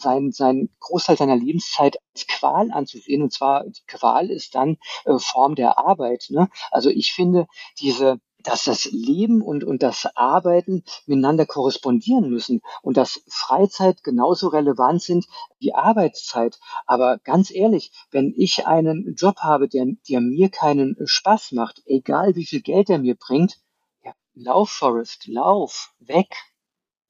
sein, 0.00 0.32
sein 0.32 0.70
Großteil 0.80 1.16
seiner 1.16 1.36
Lebenszeit 1.36 1.98
als 2.14 2.26
Qual 2.26 2.70
anzusehen. 2.72 3.22
Und 3.22 3.32
zwar 3.32 3.64
die 3.64 3.82
Qual 3.86 4.30
ist 4.30 4.54
dann 4.54 4.78
äh, 5.04 5.18
Form 5.18 5.54
der 5.54 5.78
Arbeit. 5.78 6.26
Ne? 6.30 6.48
Also 6.70 6.90
ich 6.90 7.12
finde 7.12 7.46
diese 7.80 8.20
dass 8.42 8.64
das 8.64 8.86
Leben 8.86 9.42
und, 9.42 9.64
und 9.64 9.82
das 9.82 10.08
Arbeiten 10.14 10.84
miteinander 11.06 11.46
korrespondieren 11.46 12.30
müssen 12.30 12.60
und 12.82 12.96
dass 12.96 13.22
Freizeit 13.28 14.02
genauso 14.02 14.48
relevant 14.48 15.02
sind 15.02 15.26
wie 15.58 15.74
Arbeitszeit. 15.74 16.58
Aber 16.86 17.18
ganz 17.18 17.50
ehrlich, 17.50 17.92
wenn 18.10 18.32
ich 18.36 18.66
einen 18.66 19.14
Job 19.14 19.38
habe, 19.40 19.68
der, 19.68 19.86
der 20.08 20.20
mir 20.20 20.48
keinen 20.48 20.96
Spaß 21.04 21.52
macht, 21.52 21.82
egal 21.86 22.36
wie 22.36 22.46
viel 22.46 22.62
Geld 22.62 22.90
er 22.90 22.98
mir 22.98 23.16
bringt, 23.16 23.58
ja, 24.04 24.12
lauf, 24.34 24.70
Forrest, 24.70 25.26
lauf, 25.26 25.94
weg. 25.98 26.34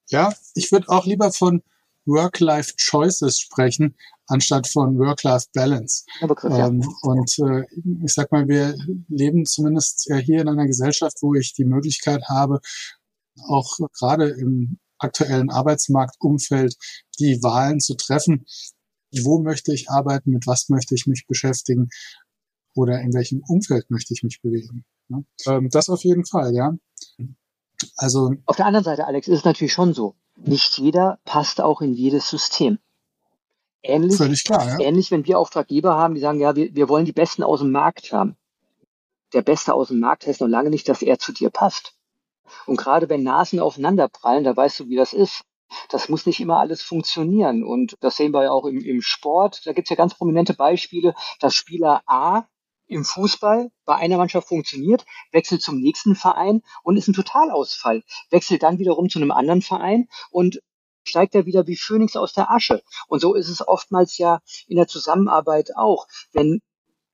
Ja, 0.08 0.32
ich 0.54 0.72
würde 0.72 0.88
auch 0.88 1.06
lieber 1.06 1.32
von 1.32 1.62
Work-Life-Choices 2.10 3.38
sprechen, 3.38 3.96
anstatt 4.26 4.68
von 4.68 4.98
Work-Life-Balance. 4.98 6.04
Ja, 6.20 6.66
ähm, 6.68 6.82
und 7.02 7.38
äh, 7.38 7.64
ich 8.04 8.12
sag 8.12 8.30
mal, 8.32 8.48
wir 8.48 8.74
leben 9.08 9.44
zumindest 9.46 10.08
ja 10.08 10.16
hier 10.16 10.40
in 10.40 10.48
einer 10.48 10.66
Gesellschaft, 10.66 11.18
wo 11.22 11.34
ich 11.34 11.54
die 11.54 11.64
Möglichkeit 11.64 12.22
habe, 12.28 12.60
auch 13.48 13.78
gerade 13.98 14.28
im 14.28 14.78
aktuellen 14.98 15.50
Arbeitsmarktumfeld 15.50 16.76
die 17.18 17.42
Wahlen 17.42 17.80
zu 17.80 17.94
treffen. 17.94 18.44
Wo 19.24 19.40
möchte 19.40 19.72
ich 19.72 19.90
arbeiten? 19.90 20.30
Mit 20.30 20.46
was 20.46 20.68
möchte 20.68 20.94
ich 20.94 21.06
mich 21.06 21.26
beschäftigen? 21.26 21.88
Oder 22.74 23.00
in 23.00 23.12
welchem 23.12 23.42
Umfeld 23.48 23.90
möchte 23.90 24.14
ich 24.14 24.22
mich 24.22 24.40
bewegen? 24.42 24.84
Ja? 25.08 25.22
Ähm, 25.46 25.68
das 25.70 25.88
auf 25.88 26.04
jeden 26.04 26.24
Fall, 26.24 26.54
ja. 26.54 26.72
Also. 27.96 28.34
Auf 28.46 28.56
der 28.56 28.66
anderen 28.66 28.84
Seite, 28.84 29.06
Alex, 29.06 29.26
ist 29.26 29.38
es 29.38 29.44
natürlich 29.44 29.72
schon 29.72 29.94
so. 29.94 30.14
Nicht 30.44 30.78
jeder 30.78 31.18
passt 31.24 31.60
auch 31.60 31.80
in 31.80 31.92
jedes 31.92 32.28
System. 32.28 32.78
Ähnlich, 33.82 34.16
Völlig 34.16 34.44
klar, 34.44 34.64
ja. 34.66 34.80
ähnlich, 34.80 35.10
wenn 35.10 35.26
wir 35.26 35.38
Auftraggeber 35.38 35.94
haben, 35.94 36.14
die 36.14 36.20
sagen, 36.20 36.40
ja, 36.40 36.54
wir, 36.54 36.74
wir 36.74 36.88
wollen 36.88 37.06
die 37.06 37.12
Besten 37.12 37.42
aus 37.42 37.60
dem 37.60 37.70
Markt 37.70 38.12
haben. 38.12 38.36
Der 39.32 39.42
Beste 39.42 39.74
aus 39.74 39.88
dem 39.88 40.00
Markt 40.00 40.26
heißt 40.26 40.40
noch 40.40 40.48
lange 40.48 40.70
nicht, 40.70 40.88
dass 40.88 41.02
er 41.02 41.18
zu 41.18 41.32
dir 41.32 41.50
passt. 41.50 41.94
Und 42.66 42.76
gerade 42.76 43.08
wenn 43.08 43.22
Nasen 43.22 43.60
aufeinanderprallen, 43.60 44.44
da 44.44 44.56
weißt 44.56 44.80
du, 44.80 44.88
wie 44.88 44.96
das 44.96 45.12
ist. 45.12 45.44
Das 45.88 46.08
muss 46.08 46.26
nicht 46.26 46.40
immer 46.40 46.58
alles 46.58 46.82
funktionieren. 46.82 47.62
Und 47.62 47.96
das 48.00 48.16
sehen 48.16 48.34
wir 48.34 48.42
ja 48.42 48.50
auch 48.50 48.66
im, 48.66 48.80
im 48.80 49.02
Sport. 49.02 49.62
Da 49.64 49.72
gibt 49.72 49.86
es 49.86 49.90
ja 49.90 49.96
ganz 49.96 50.14
prominente 50.14 50.54
Beispiele, 50.54 51.14
dass 51.38 51.54
Spieler 51.54 52.02
A 52.06 52.48
im 52.90 53.04
Fußball 53.04 53.70
bei 53.84 53.94
einer 53.94 54.18
Mannschaft 54.18 54.48
funktioniert, 54.48 55.06
wechselt 55.32 55.62
zum 55.62 55.78
nächsten 55.78 56.16
Verein 56.16 56.62
und 56.82 56.96
ist 56.96 57.08
ein 57.08 57.14
Totalausfall, 57.14 58.02
wechselt 58.30 58.62
dann 58.62 58.78
wiederum 58.78 59.08
zu 59.08 59.18
einem 59.18 59.30
anderen 59.30 59.62
Verein 59.62 60.08
und 60.30 60.60
steigt 61.04 61.34
er 61.34 61.46
wieder 61.46 61.66
wie 61.66 61.76
Phönix 61.76 62.16
aus 62.16 62.32
der 62.32 62.50
Asche. 62.50 62.82
Und 63.06 63.20
so 63.20 63.34
ist 63.34 63.48
es 63.48 63.66
oftmals 63.66 64.18
ja 64.18 64.40
in 64.66 64.76
der 64.76 64.88
Zusammenarbeit 64.88 65.76
auch. 65.76 66.06
Wenn 66.32 66.60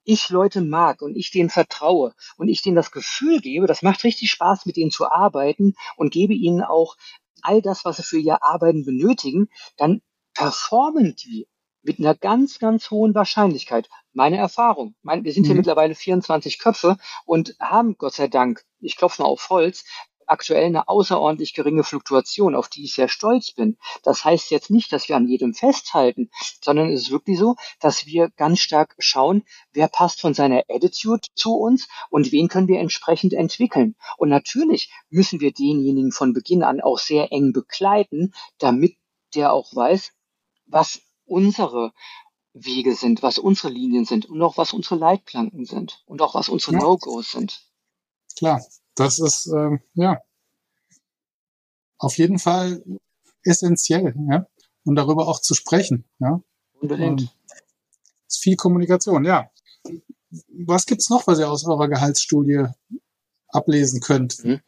ich 0.04 0.30
Leute 0.30 0.62
mag 0.62 1.02
und 1.02 1.16
ich 1.16 1.30
denen 1.30 1.50
vertraue 1.50 2.14
und 2.36 2.48
ich 2.48 2.62
denen 2.62 2.76
das 2.76 2.90
Gefühl 2.90 3.40
gebe, 3.40 3.66
das 3.66 3.82
macht 3.82 4.04
richtig 4.04 4.30
Spaß, 4.30 4.64
mit 4.64 4.76
denen 4.76 4.90
zu 4.90 5.10
arbeiten 5.10 5.74
und 5.96 6.12
gebe 6.12 6.32
ihnen 6.32 6.62
auch 6.62 6.96
all 7.42 7.60
das, 7.60 7.84
was 7.84 7.98
sie 7.98 8.02
für 8.02 8.18
ihr 8.18 8.42
Arbeiten 8.42 8.84
benötigen, 8.84 9.48
dann 9.76 10.00
performen 10.32 11.16
die 11.16 11.48
mit 11.82 11.98
einer 11.98 12.14
ganz, 12.14 12.58
ganz 12.58 12.90
hohen 12.90 13.14
Wahrscheinlichkeit. 13.14 13.88
Meine 14.16 14.38
Erfahrung. 14.38 14.94
Mein, 15.02 15.24
wir 15.24 15.32
sind 15.34 15.42
mhm. 15.42 15.46
hier 15.48 15.56
mittlerweile 15.56 15.94
24 15.94 16.58
Köpfe 16.58 16.96
und 17.26 17.54
haben 17.60 17.98
Gott 17.98 18.14
sei 18.14 18.28
Dank, 18.28 18.64
ich 18.80 18.96
klopfe 18.96 19.20
mal 19.20 19.28
auf 19.28 19.50
Holz, 19.50 19.84
aktuell 20.24 20.64
eine 20.64 20.88
außerordentlich 20.88 21.52
geringe 21.52 21.84
Fluktuation, 21.84 22.54
auf 22.54 22.68
die 22.68 22.84
ich 22.84 22.94
sehr 22.94 23.08
stolz 23.08 23.52
bin. 23.52 23.76
Das 24.02 24.24
heißt 24.24 24.50
jetzt 24.50 24.70
nicht, 24.70 24.90
dass 24.90 25.10
wir 25.10 25.16
an 25.16 25.28
jedem 25.28 25.52
festhalten, 25.52 26.30
sondern 26.62 26.90
es 26.90 27.02
ist 27.02 27.10
wirklich 27.10 27.38
so, 27.38 27.56
dass 27.78 28.06
wir 28.06 28.30
ganz 28.30 28.60
stark 28.60 28.96
schauen, 28.98 29.44
wer 29.74 29.86
passt 29.86 30.22
von 30.22 30.32
seiner 30.32 30.62
Attitude 30.70 31.28
zu 31.34 31.54
uns 31.54 31.86
und 32.08 32.32
wen 32.32 32.48
können 32.48 32.68
wir 32.68 32.80
entsprechend 32.80 33.34
entwickeln. 33.34 33.96
Und 34.16 34.30
natürlich 34.30 34.90
müssen 35.10 35.40
wir 35.40 35.52
denjenigen 35.52 36.10
von 36.10 36.32
Beginn 36.32 36.62
an 36.62 36.80
auch 36.80 36.98
sehr 36.98 37.32
eng 37.32 37.52
begleiten, 37.52 38.32
damit 38.56 38.96
der 39.34 39.52
auch 39.52 39.76
weiß, 39.76 40.12
was 40.64 41.02
unsere 41.26 41.92
Wege 42.58 42.94
sind, 42.94 43.22
was 43.22 43.38
unsere 43.38 43.68
Linien 43.68 44.04
sind 44.04 44.26
und 44.26 44.40
auch 44.40 44.56
was 44.56 44.72
unsere 44.72 44.96
Leitplanken 44.96 45.64
sind 45.64 46.02
und 46.06 46.22
auch 46.22 46.34
was 46.34 46.48
unsere 46.48 46.72
ja. 46.72 46.78
No-Gos 46.78 47.32
sind. 47.32 47.62
Klar, 48.36 48.64
das 48.94 49.18
ist 49.18 49.46
ähm, 49.46 49.80
ja 49.94 50.20
auf 51.98 52.18
jeden 52.18 52.38
Fall 52.38 52.82
essentiell, 53.42 54.14
ja, 54.30 54.46
und 54.84 54.96
darüber 54.96 55.28
auch 55.28 55.40
zu 55.40 55.54
sprechen, 55.54 56.04
ja. 56.18 56.40
Unbedingt. 56.80 57.20
Und 57.22 57.36
ist 58.28 58.42
viel 58.42 58.56
Kommunikation, 58.56 59.24
ja. 59.24 59.50
Was 60.66 60.86
gibt's 60.86 61.08
noch, 61.08 61.26
was 61.26 61.38
ihr 61.38 61.50
aus 61.50 61.64
eurer 61.64 61.88
Gehaltsstudie 61.88 62.66
ablesen 63.48 64.00
könnt? 64.00 64.44
Mhm. 64.44 64.60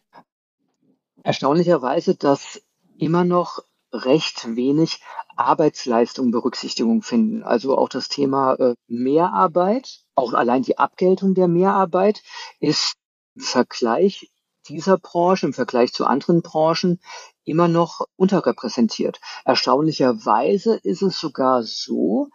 Erstaunlicherweise, 1.23 2.15
dass 2.15 2.63
immer 2.99 3.25
noch 3.25 3.65
recht 3.93 4.57
wenig 4.57 5.01
Arbeitsleistung 5.39 6.31
Berücksichtigung 6.31 7.03
finden. 7.03 7.43
Also 7.43 7.77
auch 7.77 7.89
das 7.89 8.09
Thema 8.09 8.55
äh, 8.55 8.75
Mehrarbeit, 8.87 10.01
auch 10.15 10.33
allein 10.33 10.63
die 10.63 10.79
Abgeltung 10.79 11.35
der 11.35 11.49
Mehrarbeit 11.49 12.23
ist 12.61 12.95
im 13.35 13.43
Vergleich 13.43 14.31
dieser 14.69 14.99
Branche, 14.99 15.47
im 15.47 15.55
Vergleich 15.55 15.93
zu 15.93 16.05
anderen 16.05 16.43
Branchen 16.43 17.01
immer 17.45 17.69
noch 17.69 18.07
unterrepräsentiert. 18.17 19.21
Erstaunlicherweise 19.45 20.77
ist 20.77 21.03
es 21.03 21.19
sogar 21.19 21.63
so, 21.63 22.29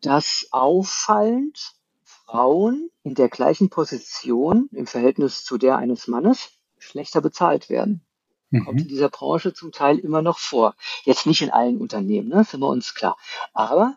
dass 0.00 0.48
auffallend 0.50 1.74
Frauen 2.02 2.90
in 3.02 3.14
der 3.14 3.28
gleichen 3.28 3.70
Position 3.70 4.68
im 4.72 4.86
Verhältnis 4.86 5.44
zu 5.44 5.58
der 5.58 5.76
eines 5.76 6.08
Mannes 6.08 6.50
schlechter 6.78 7.20
bezahlt 7.20 7.70
werden. 7.70 8.04
Mhm. 8.50 8.64
Kommt 8.64 8.80
in 8.82 8.88
dieser 8.88 9.08
Branche 9.08 9.52
zum 9.52 9.72
Teil 9.72 9.98
immer 9.98 10.22
noch 10.22 10.38
vor. 10.38 10.74
Jetzt 11.04 11.26
nicht 11.26 11.42
in 11.42 11.50
allen 11.50 11.78
Unternehmen, 11.78 12.28
ne, 12.28 12.44
sind 12.44 12.60
wir 12.60 12.68
uns 12.68 12.94
klar. 12.94 13.16
Aber 13.52 13.96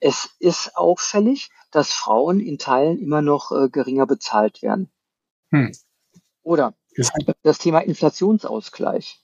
es 0.00 0.30
ist 0.38 0.76
auffällig, 0.76 1.50
dass 1.70 1.92
Frauen 1.92 2.40
in 2.40 2.58
Teilen 2.58 2.98
immer 2.98 3.22
noch 3.22 3.52
äh, 3.52 3.68
geringer 3.68 4.06
bezahlt 4.06 4.62
werden. 4.62 4.90
Hm. 5.50 5.72
Oder 6.42 6.74
das 7.42 7.58
Thema 7.58 7.80
Inflationsausgleich. 7.80 9.20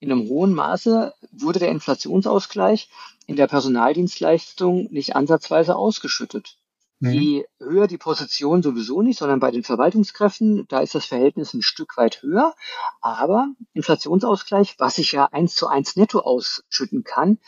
In 0.00 0.10
einem 0.10 0.28
hohen 0.28 0.52
Maße 0.54 1.14
wurde 1.32 1.60
der 1.60 1.70
Inflationsausgleich 1.70 2.90
in 3.26 3.36
der 3.36 3.46
Personaldienstleistung 3.46 4.88
nicht 4.90 5.16
ansatzweise 5.16 5.76
ausgeschüttet. 5.76 6.58
Mhm. 7.00 7.12
Je 7.12 7.44
höher 7.58 7.86
die 7.86 7.98
Position 7.98 8.62
sowieso 8.62 9.02
nicht, 9.02 9.18
sondern 9.18 9.40
bei 9.40 9.50
den 9.50 9.64
Verwaltungskräften, 9.64 10.66
da 10.68 10.80
ist 10.80 10.94
das 10.94 11.06
Verhältnis 11.06 11.54
ein 11.54 11.62
Stück 11.62 11.96
weit 11.96 12.22
höher. 12.22 12.54
Aber 13.00 13.48
Inflationsausgleich, 13.72 14.76
was 14.78 14.98
ich 14.98 15.12
ja 15.12 15.26
eins 15.26 15.54
zu 15.54 15.66
eins 15.66 15.96
netto 15.96 16.20
ausschütten 16.20 17.04
kann, 17.04 17.38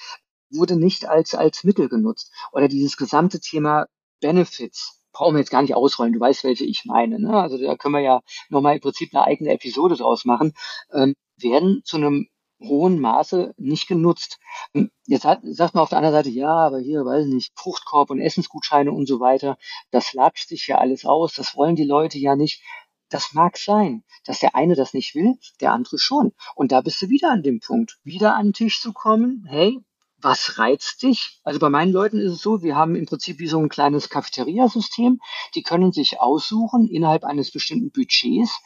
wurde 0.51 0.77
nicht 0.77 1.07
als, 1.07 1.35
als 1.35 1.65
Mittel 1.65 1.89
genutzt. 1.89 2.33
Oder 2.53 2.69
dieses 2.69 2.97
gesamte 2.97 3.41
Thema 3.41 3.87
Benefits 4.21 5.03
brauchen 5.13 5.35
wir 5.35 5.41
jetzt 5.41 5.51
gar 5.51 5.63
nicht 5.63 5.75
ausrollen. 5.75 6.13
Du 6.13 6.21
weißt, 6.21 6.45
welche 6.45 6.65
ich 6.65 6.85
meine. 6.85 7.19
Ne? 7.19 7.33
Also 7.33 7.59
da 7.59 7.77
können 7.77 7.95
wir 7.95 8.01
ja 8.01 8.21
nochmal 8.51 8.75
im 8.75 8.81
Prinzip 8.81 9.15
eine 9.15 9.25
eigene 9.25 9.53
Episode 9.53 9.97
draus 9.97 10.25
machen. 10.25 10.53
Ähm, 10.93 11.15
werden 11.39 11.83
zu 11.85 11.97
einem 11.97 12.29
hohen 12.61 12.99
Maße 13.01 13.55
nicht 13.59 13.87
genutzt. 13.87 14.39
Jetzt 15.07 15.25
hat, 15.25 15.41
sagt 15.43 15.75
man 15.75 15.83
auf 15.83 15.91
der 15.91 15.99
anderen 15.99 16.15
Seite, 16.15 16.31
ja, 16.31 16.51
aber 16.51 16.79
hier, 16.79 17.05
weiß 17.05 17.27
ich 17.27 17.33
nicht, 17.33 17.53
Fruchtkorb 17.57 18.11
und 18.11 18.21
Essensgutscheine 18.21 18.93
und 18.93 19.07
so 19.07 19.21
weiter, 19.21 19.59
das 19.91 20.13
latscht 20.13 20.49
sich 20.49 20.67
ja 20.67 20.79
alles 20.79 21.05
aus, 21.05 21.35
das 21.35 21.57
wollen 21.57 21.77
die 21.77 21.85
Leute 21.85 22.19
ja 22.19 22.37
nicht. 22.37 22.63
Das 23.09 23.35
mag 23.35 23.57
sein, 23.57 24.03
dass 24.25 24.41
der 24.41 24.57
eine 24.57 24.75
das 24.75 24.93
nicht 24.93 25.15
will, 25.15 25.39
der 25.61 25.73
andere 25.73 25.97
schon. 25.97 26.33
Und 26.57 26.73
da 26.73 26.81
bist 26.81 27.01
du 27.03 27.09
wieder 27.09 27.31
an 27.31 27.45
dem 27.45 27.61
Punkt, 27.61 27.99
wieder 28.03 28.35
an 28.35 28.49
den 28.49 28.53
Tisch 28.53 28.81
zu 28.81 28.93
kommen, 28.93 29.45
hey, 29.49 29.79
was 30.19 30.59
reizt 30.59 31.03
dich? 31.03 31.41
Also 31.45 31.61
bei 31.61 31.69
meinen 31.69 31.93
Leuten 31.93 32.19
ist 32.19 32.33
es 32.33 32.43
so, 32.43 32.63
wir 32.63 32.75
haben 32.75 32.97
im 32.97 33.07
Prinzip 33.07 33.39
wie 33.39 33.47
so 33.47 33.59
ein 33.61 33.69
kleines 33.69 34.09
Cafeteria-System. 34.09 35.21
Die 35.55 35.63
können 35.63 35.93
sich 35.93 36.21
aussuchen 36.21 36.89
innerhalb 36.89 37.23
eines 37.23 37.53
bestimmten 37.53 37.93
Budgets, 37.93 38.59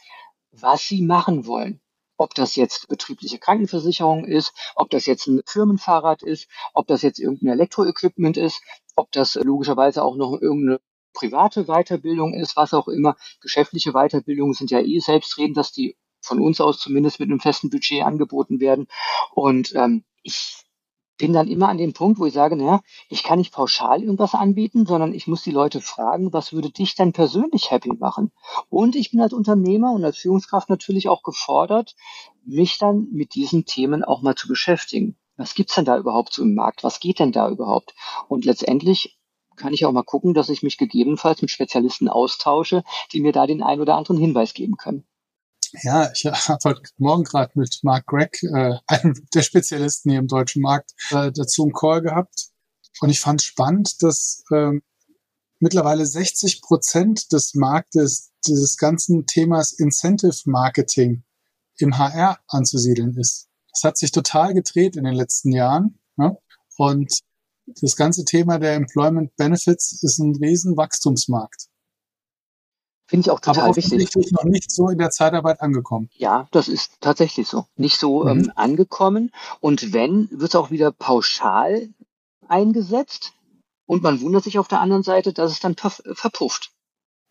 was 0.51 0.87
sie 0.87 1.03
machen 1.03 1.45
wollen. 1.45 1.79
Ob 2.21 2.35
das 2.35 2.55
jetzt 2.55 2.87
betriebliche 2.87 3.39
Krankenversicherung 3.39 4.25
ist, 4.25 4.53
ob 4.75 4.91
das 4.91 5.07
jetzt 5.07 5.25
ein 5.25 5.41
Firmenfahrrad 5.47 6.21
ist, 6.21 6.47
ob 6.75 6.85
das 6.85 7.01
jetzt 7.01 7.17
irgendein 7.17 7.53
Elektroequipment 7.53 8.37
ist, 8.37 8.61
ob 8.95 9.11
das 9.11 9.33
logischerweise 9.35 10.03
auch 10.03 10.15
noch 10.15 10.39
irgendeine 10.39 10.79
private 11.13 11.65
Weiterbildung 11.65 12.35
ist, 12.35 12.55
was 12.55 12.75
auch 12.75 12.87
immer. 12.87 13.15
Geschäftliche 13.41 13.93
Weiterbildungen 13.93 14.53
sind 14.53 14.69
ja 14.69 14.81
eh 14.81 14.99
selbstredend, 14.99 15.57
dass 15.57 15.71
die 15.71 15.97
von 16.21 16.39
uns 16.39 16.61
aus 16.61 16.79
zumindest 16.79 17.19
mit 17.19 17.29
einem 17.29 17.39
festen 17.39 17.71
Budget 17.71 18.03
angeboten 18.03 18.59
werden. 18.59 18.87
Und 19.33 19.73
ähm, 19.75 20.03
ich 20.21 20.63
bin 21.21 21.33
dann 21.33 21.47
immer 21.47 21.69
an 21.69 21.77
dem 21.77 21.93
Punkt, 21.93 22.19
wo 22.19 22.25
ich 22.25 22.33
sage, 22.33 22.55
naja, 22.55 22.81
ich 23.07 23.21
kann 23.21 23.37
nicht 23.37 23.53
pauschal 23.53 24.01
irgendwas 24.01 24.33
anbieten, 24.33 24.87
sondern 24.87 25.13
ich 25.13 25.27
muss 25.27 25.43
die 25.43 25.51
Leute 25.51 25.79
fragen, 25.79 26.33
was 26.33 26.51
würde 26.51 26.71
dich 26.71 26.95
denn 26.95 27.13
persönlich 27.13 27.69
happy 27.69 27.93
machen? 27.93 28.31
Und 28.69 28.95
ich 28.95 29.11
bin 29.11 29.21
als 29.21 29.31
Unternehmer 29.31 29.91
und 29.91 30.03
als 30.03 30.17
Führungskraft 30.17 30.69
natürlich 30.71 31.09
auch 31.09 31.21
gefordert, 31.21 31.95
mich 32.43 32.79
dann 32.79 33.07
mit 33.11 33.35
diesen 33.35 33.65
Themen 33.65 34.03
auch 34.03 34.23
mal 34.23 34.33
zu 34.33 34.47
beschäftigen. 34.47 35.15
Was 35.37 35.53
gibt's 35.53 35.75
denn 35.75 35.85
da 35.85 35.95
überhaupt 35.99 36.33
so 36.33 36.41
im 36.41 36.55
Markt? 36.55 36.83
Was 36.83 36.99
geht 36.99 37.19
denn 37.19 37.31
da 37.31 37.49
überhaupt? 37.49 37.93
Und 38.27 38.43
letztendlich 38.43 39.19
kann 39.57 39.73
ich 39.73 39.85
auch 39.85 39.91
mal 39.91 40.01
gucken, 40.01 40.33
dass 40.33 40.49
ich 40.49 40.63
mich 40.63 40.79
gegebenenfalls 40.79 41.43
mit 41.43 41.51
Spezialisten 41.51 42.09
austausche, 42.09 42.83
die 43.13 43.21
mir 43.21 43.31
da 43.31 43.45
den 43.45 43.61
einen 43.61 43.81
oder 43.81 43.95
anderen 43.95 44.17
Hinweis 44.17 44.55
geben 44.55 44.75
können. 44.75 45.05
Ja, 45.73 46.11
ich 46.11 46.25
habe 46.25 46.59
heute 46.65 46.81
Morgen 46.97 47.23
gerade 47.23 47.51
mit 47.55 47.79
Mark 47.83 48.05
Gregg, 48.07 48.43
äh, 48.43 48.77
einem 48.87 49.13
der 49.33 49.41
Spezialisten 49.41 50.09
hier 50.11 50.19
im 50.19 50.27
deutschen 50.27 50.61
Markt, 50.61 50.91
äh, 51.11 51.31
dazu 51.31 51.63
einen 51.63 51.73
Call 51.73 52.01
gehabt. 52.01 52.49
Und 52.99 53.09
ich 53.09 53.21
fand 53.21 53.41
spannend, 53.41 54.03
dass 54.03 54.43
ähm, 54.51 54.81
mittlerweile 55.59 56.05
60 56.05 56.61
Prozent 56.61 57.31
des 57.31 57.53
Marktes 57.55 58.31
dieses 58.45 58.75
ganzen 58.75 59.25
Themas 59.25 59.71
Incentive 59.71 60.41
Marketing 60.45 61.23
im 61.77 61.97
HR 61.97 62.39
anzusiedeln 62.47 63.15
ist. 63.17 63.47
Das 63.71 63.83
hat 63.83 63.97
sich 63.97 64.11
total 64.11 64.53
gedreht 64.53 64.97
in 64.97 65.05
den 65.05 65.15
letzten 65.15 65.53
Jahren. 65.53 65.99
Ne? 66.17 66.37
Und 66.75 67.21
das 67.79 67.95
ganze 67.95 68.25
Thema 68.25 68.59
der 68.59 68.73
Employment 68.73 69.35
Benefits 69.37 70.03
ist 70.03 70.19
ein 70.19 70.35
riesen 70.35 70.75
Wachstumsmarkt. 70.75 71.70
Finde 73.11 73.25
ich 73.27 73.31
auch 73.31 73.41
total 73.41 73.65
Aber 73.65 73.75
wichtig. 73.75 74.15
ist 74.15 74.31
noch 74.31 74.45
nicht 74.45 74.71
so 74.71 74.87
in 74.87 74.97
der 74.97 75.09
Zeitarbeit 75.09 75.59
angekommen. 75.59 76.09
Ja, 76.13 76.47
das 76.51 76.69
ist 76.69 76.93
tatsächlich 77.01 77.45
so. 77.45 77.65
Nicht 77.75 77.99
so 77.99 78.23
mhm. 78.23 78.29
ähm, 78.29 78.51
angekommen. 78.55 79.31
Und 79.59 79.91
wenn, 79.91 80.29
wird 80.31 80.51
es 80.51 80.55
auch 80.55 80.71
wieder 80.71 80.93
pauschal 80.93 81.89
eingesetzt. 82.47 83.33
Und 83.85 84.01
man 84.01 84.21
wundert 84.21 84.45
sich 84.45 84.59
auf 84.59 84.69
der 84.69 84.79
anderen 84.79 85.03
Seite, 85.03 85.33
dass 85.33 85.51
es 85.51 85.59
dann 85.59 85.75
verpufft. 85.75 86.71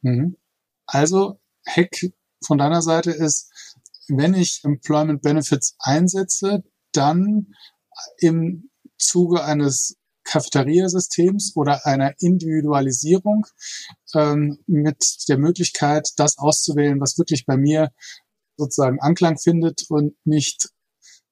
Mhm. 0.02 0.36
Also, 0.84 1.40
Hack 1.66 2.12
von 2.44 2.58
deiner 2.58 2.82
Seite 2.82 3.12
ist, 3.12 3.50
wenn 4.06 4.34
ich 4.34 4.60
Employment 4.64 5.22
Benefits 5.22 5.76
einsetze, 5.78 6.62
dann 6.92 7.54
im 8.18 8.68
Zuge 8.98 9.44
eines 9.44 9.96
Cafeteria-Systems 10.30 11.56
oder 11.56 11.84
einer 11.86 12.14
Individualisierung 12.20 13.46
ähm, 14.14 14.58
mit 14.66 15.28
der 15.28 15.38
Möglichkeit, 15.38 16.08
das 16.16 16.38
auszuwählen, 16.38 17.00
was 17.00 17.18
wirklich 17.18 17.46
bei 17.46 17.56
mir 17.56 17.90
sozusagen 18.56 19.00
Anklang 19.00 19.38
findet 19.38 19.86
und 19.88 20.14
nicht, 20.24 20.68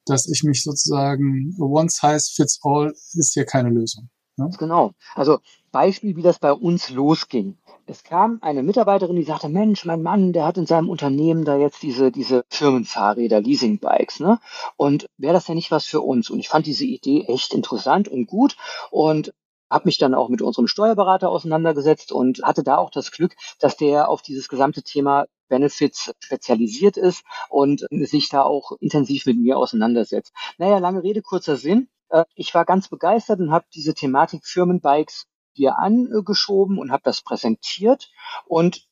dass 0.05 0.29
ich 0.29 0.43
mich 0.43 0.65
sozusagen 0.65 1.55
one 1.59 1.89
size 1.89 2.33
fits 2.35 2.59
all 2.63 2.93
ist 3.13 3.35
hier 3.35 3.45
keine 3.45 3.71
Lösung. 3.71 4.11
Ne? 4.37 4.51
Genau. 4.59 4.95
Also 5.15 5.39
Beispiel, 5.71 6.17
wie 6.17 6.23
das 6.23 6.39
bei 6.39 6.53
uns 6.53 6.91
losging. 6.91 7.59
Es 7.89 8.05
kam 8.05 8.39
eine 8.43 8.63
Mitarbeiterin, 8.63 9.17
die 9.17 9.23
sagte, 9.23 9.49
Mensch, 9.49 9.85
mein 9.85 10.03
Mann, 10.03 10.33
der 10.33 10.45
hat 10.45 10.59
in 10.59 10.67
seinem 10.67 10.91
Unternehmen 10.91 11.45
da 11.45 11.57
jetzt 11.57 11.83
diese, 11.83 12.13
diese 12.13 12.45
Firmenfahrräder, 12.51 13.41
Leasingbikes, 13.41 14.21
ne? 14.21 14.39
Und 14.77 15.07
wäre 15.17 15.33
das 15.33 15.47
denn 15.47 15.55
nicht 15.55 15.71
was 15.71 15.87
für 15.87 16.03
uns? 16.03 16.29
Und 16.31 16.39
ich 16.39 16.49
fand 16.49 16.67
diese 16.67 16.85
Idee 16.85 17.25
echt 17.29 17.55
interessant 17.55 18.07
und 18.09 18.27
gut 18.27 18.57
und 18.91 19.33
habe 19.71 19.87
mich 19.87 19.99
dann 19.99 20.15
auch 20.15 20.29
mit 20.29 20.43
unserem 20.43 20.67
Steuerberater 20.67 21.31
auseinandergesetzt 21.31 22.13
und 22.13 22.43
hatte 22.43 22.63
da 22.63 22.77
auch 22.77 22.91
das 22.91 23.11
Glück, 23.11 23.35
dass 23.59 23.77
der 23.77 24.09
auf 24.09 24.23
dieses 24.23 24.49
gesamte 24.49 24.83
Thema 24.83 25.27
Benefits 25.49 26.13
spezialisiert 26.21 26.97
ist 26.97 27.25
und 27.49 27.87
sich 27.91 28.29
da 28.29 28.43
auch 28.43 28.73
intensiv 28.81 29.27
mit 29.27 29.39
mir 29.39 29.57
auseinandersetzt. 29.57 30.33
Naja, 30.59 30.79
lange 30.79 31.03
Rede, 31.03 31.23
kurzer 31.23 31.57
Sinn. 31.57 31.89
Äh, 32.11 32.25
ich 32.35 32.55
war 32.55 32.65
ganz 32.65 32.89
begeistert 32.89 33.41
und 33.41 33.51
habe 33.51 33.67
diese 33.75 33.95
Thematik 33.95 34.47
Firmenbikes 34.47 35.27
hier 35.59 35.79
angeschoben 35.79 36.79
und 36.79 36.93
habe 36.93 37.03
das 37.05 37.21
präsentiert 37.21 38.11
und 38.47 38.87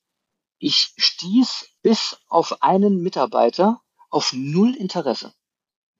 ich 0.58 0.92
stieß 0.96 1.68
bis 1.82 2.18
auf 2.28 2.62
einen 2.62 3.02
Mitarbeiter 3.02 3.80
auf 4.10 4.32
null 4.34 4.74
Interesse. 4.74 5.32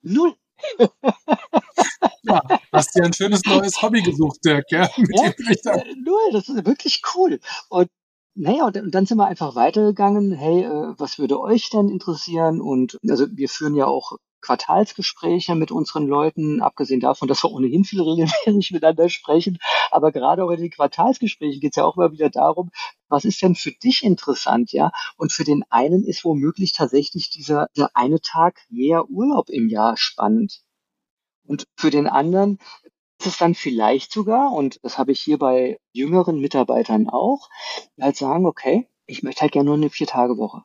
Null. 0.02 0.34
ja, 2.22 2.42
hast 2.72 2.94
dir 2.94 3.04
ein 3.04 3.12
schönes 3.12 3.42
neues 3.44 3.80
Hobby 3.82 4.02
gesucht, 4.02 4.38
Dirk, 4.44 4.64
ja? 4.70 4.88
Ja, 4.96 5.26
äh, 5.26 5.94
null, 6.02 6.32
das 6.32 6.48
ist 6.48 6.66
wirklich 6.66 7.02
cool. 7.14 7.40
Und 7.68 7.90
naja, 8.34 8.66
und 8.66 8.90
dann 8.94 9.06
sind 9.06 9.18
wir 9.18 9.26
einfach 9.26 9.54
weitergegangen. 9.54 10.32
Hey, 10.32 10.64
äh, 10.64 10.94
was 10.98 11.18
würde 11.18 11.40
euch 11.40 11.70
denn 11.70 11.88
interessieren? 11.88 12.60
Und 12.60 12.98
also 13.08 13.26
wir 13.30 13.48
führen 13.48 13.74
ja 13.74 13.86
auch 13.86 14.16
Quartalsgespräche 14.46 15.56
mit 15.56 15.72
unseren 15.72 16.06
Leuten, 16.06 16.62
abgesehen 16.62 17.00
davon, 17.00 17.26
dass 17.26 17.42
wir 17.42 17.50
ohnehin 17.50 17.84
viel 17.84 18.00
regelmäßig 18.00 18.70
miteinander 18.70 19.08
sprechen. 19.08 19.58
Aber 19.90 20.12
gerade 20.12 20.44
auch 20.44 20.50
in 20.50 20.60
den 20.60 20.70
Quartalsgesprächen 20.70 21.60
geht 21.60 21.72
es 21.72 21.76
ja 21.76 21.84
auch 21.84 21.96
immer 21.96 22.12
wieder 22.12 22.30
darum, 22.30 22.70
was 23.08 23.24
ist 23.24 23.42
denn 23.42 23.56
für 23.56 23.72
dich 23.72 24.04
interessant, 24.04 24.72
ja? 24.72 24.92
Und 25.16 25.32
für 25.32 25.44
den 25.44 25.64
einen 25.70 26.04
ist 26.04 26.24
womöglich 26.24 26.72
tatsächlich 26.72 27.30
dieser, 27.30 27.68
dieser 27.74 27.90
eine 27.94 28.20
Tag 28.20 28.60
mehr 28.68 29.08
Urlaub 29.10 29.50
im 29.50 29.68
Jahr 29.68 29.96
spannend. 29.96 30.62
Und 31.44 31.66
für 31.76 31.90
den 31.90 32.06
anderen 32.06 32.58
ist 33.18 33.26
es 33.26 33.38
dann 33.38 33.54
vielleicht 33.54 34.12
sogar, 34.12 34.52
und 34.52 34.78
das 34.84 34.98
habe 34.98 35.12
ich 35.12 35.20
hier 35.20 35.38
bei 35.38 35.80
jüngeren 35.92 36.38
Mitarbeitern 36.40 37.08
auch, 37.08 37.48
halt 38.00 38.16
sagen, 38.16 38.46
okay, 38.46 38.88
ich 39.06 39.22
möchte 39.22 39.40
halt 39.42 39.52
gerne 39.52 39.66
nur 39.66 39.76
eine 39.76 39.90
Vier-Tage-Woche. 39.90 40.62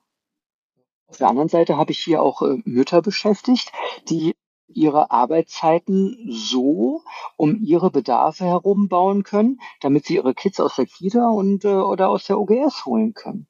Auf 1.11 1.17
der 1.17 1.27
anderen 1.27 1.49
Seite 1.49 1.75
habe 1.75 1.91
ich 1.91 1.99
hier 1.99 2.21
auch 2.21 2.41
äh, 2.41 2.61
Mütter 2.63 3.01
beschäftigt, 3.01 3.73
die 4.07 4.33
ihre 4.69 5.11
Arbeitszeiten 5.11 6.25
so 6.29 7.01
um 7.35 7.57
ihre 7.61 7.91
Bedarfe 7.91 8.45
herum 8.45 8.87
bauen 8.87 9.23
können, 9.23 9.59
damit 9.81 10.05
sie 10.05 10.15
ihre 10.15 10.33
Kids 10.33 10.61
aus 10.61 10.77
der 10.77 10.85
Kita 10.85 11.29
und 11.29 11.65
äh, 11.65 11.67
oder 11.67 12.07
aus 12.07 12.27
der 12.27 12.39
OGS 12.39 12.85
holen 12.85 13.13
können. 13.13 13.47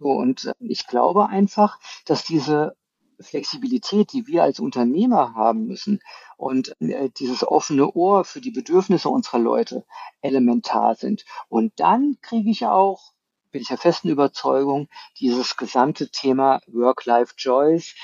So, 0.00 0.08
und 0.08 0.46
äh, 0.46 0.54
ich 0.58 0.88
glaube 0.88 1.28
einfach, 1.28 1.78
dass 2.06 2.24
diese 2.24 2.76
Flexibilität, 3.20 4.12
die 4.12 4.26
wir 4.26 4.42
als 4.42 4.58
Unternehmer 4.58 5.34
haben 5.36 5.66
müssen 5.66 6.00
und 6.36 6.74
äh, 6.80 7.08
dieses 7.10 7.46
offene 7.46 7.92
Ohr 7.92 8.24
für 8.24 8.40
die 8.40 8.50
Bedürfnisse 8.50 9.08
unserer 9.08 9.38
Leute 9.38 9.84
elementar 10.22 10.96
sind. 10.96 11.24
Und 11.48 11.72
dann 11.76 12.16
kriege 12.20 12.50
ich 12.50 12.66
auch 12.66 13.12
bin 13.50 13.62
ich 13.62 13.68
der 13.68 13.78
festen 13.78 14.08
Überzeugung, 14.08 14.88
dieses 15.18 15.56
gesamte 15.56 16.10
Thema 16.10 16.60
Work-Life-Joys, 16.66 17.94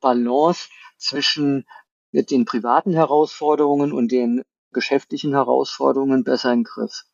Balance 0.00 0.68
zwischen 0.98 1.66
den 2.12 2.44
privaten 2.44 2.92
Herausforderungen 2.92 3.92
und 3.92 4.10
den 4.10 4.42
geschäftlichen 4.72 5.32
Herausforderungen 5.32 6.24
besser 6.24 6.52
in 6.52 6.60
den 6.60 6.64
Griff. 6.64 7.04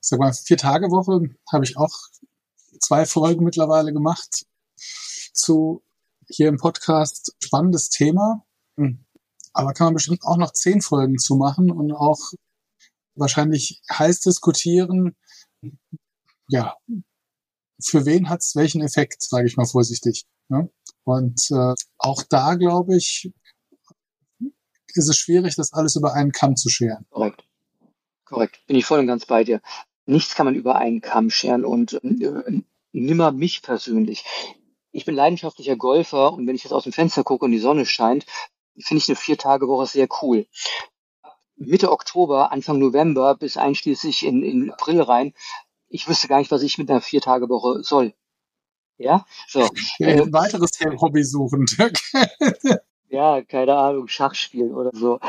Sag 0.00 0.18
mal, 0.18 0.32
vier 0.32 0.56
Tage 0.56 0.90
Woche 0.90 1.34
habe 1.52 1.64
ich 1.64 1.76
auch 1.76 1.96
zwei 2.80 3.06
Folgen 3.06 3.44
mittlerweile 3.44 3.92
gemacht 3.92 4.46
zu 5.32 5.82
hier 6.28 6.48
im 6.48 6.56
Podcast. 6.56 7.36
Spannendes 7.42 7.88
Thema. 7.88 8.44
Hm. 8.76 9.04
Aber 9.52 9.72
kann 9.74 9.88
man 9.88 9.94
bestimmt 9.94 10.24
auch 10.24 10.36
noch 10.36 10.52
zehn 10.52 10.80
Folgen 10.80 11.18
zu 11.18 11.36
machen 11.36 11.70
und 11.70 11.92
auch 11.92 12.32
wahrscheinlich 13.14 13.82
heiß 13.90 14.20
diskutieren, 14.20 15.14
ja, 16.48 16.76
für 17.82 18.06
wen 18.06 18.28
hat 18.28 18.40
es 18.40 18.54
welchen 18.54 18.82
Effekt, 18.82 19.22
sage 19.22 19.46
ich 19.46 19.56
mal 19.56 19.66
vorsichtig. 19.66 20.26
Ne? 20.48 20.70
Und 21.04 21.50
äh, 21.50 21.74
auch 21.98 22.22
da, 22.28 22.54
glaube 22.54 22.96
ich, 22.96 23.32
ist 24.94 25.08
es 25.08 25.16
schwierig, 25.16 25.56
das 25.56 25.72
alles 25.72 25.96
über 25.96 26.14
einen 26.14 26.32
Kamm 26.32 26.56
zu 26.56 26.68
scheren. 26.68 27.06
Korrekt. 27.10 27.44
Korrekt. 28.24 28.60
Bin 28.66 28.76
ich 28.76 28.84
voll 28.84 29.00
und 29.00 29.06
ganz 29.06 29.26
bei 29.26 29.44
dir. 29.44 29.60
Nichts 30.06 30.34
kann 30.34 30.46
man 30.46 30.54
über 30.54 30.76
einen 30.76 31.00
Kamm 31.00 31.30
scheren 31.30 31.64
und 31.64 31.94
äh, 31.94 32.62
nimmer 32.92 33.32
mich 33.32 33.62
persönlich. 33.62 34.24
Ich 34.90 35.04
bin 35.04 35.14
leidenschaftlicher 35.14 35.76
Golfer 35.76 36.32
und 36.32 36.46
wenn 36.46 36.54
ich 36.54 36.64
jetzt 36.64 36.72
aus 36.72 36.84
dem 36.84 36.92
Fenster 36.92 37.24
gucke 37.24 37.44
und 37.44 37.52
die 37.52 37.58
Sonne 37.58 37.86
scheint, 37.86 38.26
finde 38.78 38.98
ich 39.02 39.08
eine 39.08 39.16
Vier-Tage-Woche 39.16 39.86
sehr 39.86 40.08
cool. 40.22 40.46
Mitte 41.56 41.92
Oktober, 41.92 42.52
Anfang 42.52 42.78
November 42.78 43.34
bis 43.36 43.56
einschließlich 43.56 44.24
in, 44.24 44.42
in 44.42 44.70
April 44.72 45.00
rein 45.02 45.34
ich 45.92 46.08
wüsste 46.08 46.26
gar 46.26 46.38
nicht, 46.38 46.50
was 46.50 46.62
ich 46.62 46.78
mit 46.78 46.90
einer 46.90 47.00
Viertagewoche 47.00 47.82
soll. 47.82 48.14
Ja, 48.98 49.26
so. 49.46 49.68
Ein 50.00 50.18
äh, 50.18 50.32
weiteres 50.32 50.72
Hobby 51.00 51.22
suchen. 51.22 51.66
ja, 53.08 53.42
keine 53.42 53.76
Ahnung, 53.76 54.08
Schach 54.08 54.34
spielen 54.34 54.74
oder 54.74 54.90
so. 54.94 55.20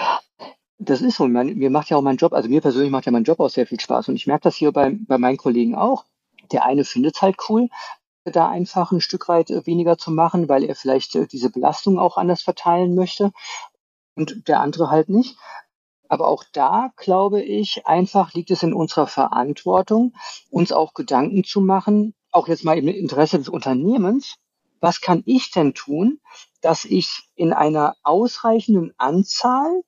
Das 0.80 1.02
ist 1.02 1.18
so. 1.18 1.28
Mein, 1.28 1.56
mir 1.56 1.70
macht 1.70 1.90
ja 1.90 1.98
auch 1.98 2.02
mein 2.02 2.18
Job, 2.18 2.34
also 2.34 2.50
mir 2.50 2.62
persönlich 2.62 2.92
macht 2.92 3.06
ja 3.06 3.12
mein 3.12 3.24
Job 3.24 3.40
auch 3.40 3.50
sehr 3.50 3.68
viel 3.68 3.80
Spaß. 3.80 4.10
Und 4.10 4.16
ich 4.16 4.28
merke 4.28 4.44
das 4.44 4.56
hier 4.56 4.72
bei, 4.72 4.96
bei 5.08 5.18
meinen 5.18 5.38
Kollegen 5.38 5.76
auch. 5.76 6.06
Der 6.52 6.66
eine 6.66 6.86
findet 6.86 7.16
es 7.16 7.22
halt 7.22 7.38
cool, 7.50 7.70
da 8.26 8.48
einfach 8.50 8.92
ein 8.92 9.02
Stück 9.02 9.28
weit 9.28 9.50
weniger 9.66 9.98
zu 9.98 10.12
machen, 10.12 10.48
weil 10.48 10.64
er 10.64 10.76
vielleicht 10.76 11.16
äh, 11.16 11.28
diese 11.28 11.50
Belastung 11.50 12.00
auch 12.00 12.18
anders 12.18 12.42
verteilen 12.42 12.96
möchte. 12.96 13.32
Und 14.16 14.48
der 14.48 14.60
andere 14.62 14.90
halt 14.90 15.10
nicht. 15.10 15.38
Aber 16.14 16.28
auch 16.28 16.44
da, 16.54 16.92
glaube 16.96 17.42
ich, 17.42 17.88
einfach 17.88 18.36
liegt 18.36 18.52
es 18.52 18.62
in 18.62 18.72
unserer 18.72 19.08
Verantwortung, 19.08 20.14
uns 20.52 20.72
auch 20.72 20.94
Gedanken 20.94 21.44
zu 21.44 21.60
machen, 21.60 22.14
auch 22.30 22.48
jetzt 22.48 22.64
mal 22.64 22.78
im 22.78 22.88
Interesse 22.88 23.40
des 23.40 23.50
Unternehmens, 23.50 24.36
was 24.80 25.02
kann 25.02 25.24
ich 25.26 25.50
denn 25.50 25.74
tun, 25.74 26.20
dass 26.62 26.86
ich 26.86 27.32
in 27.34 27.52
einer 27.52 27.96
ausreichenden 28.04 28.94
Anzahl 29.00 29.82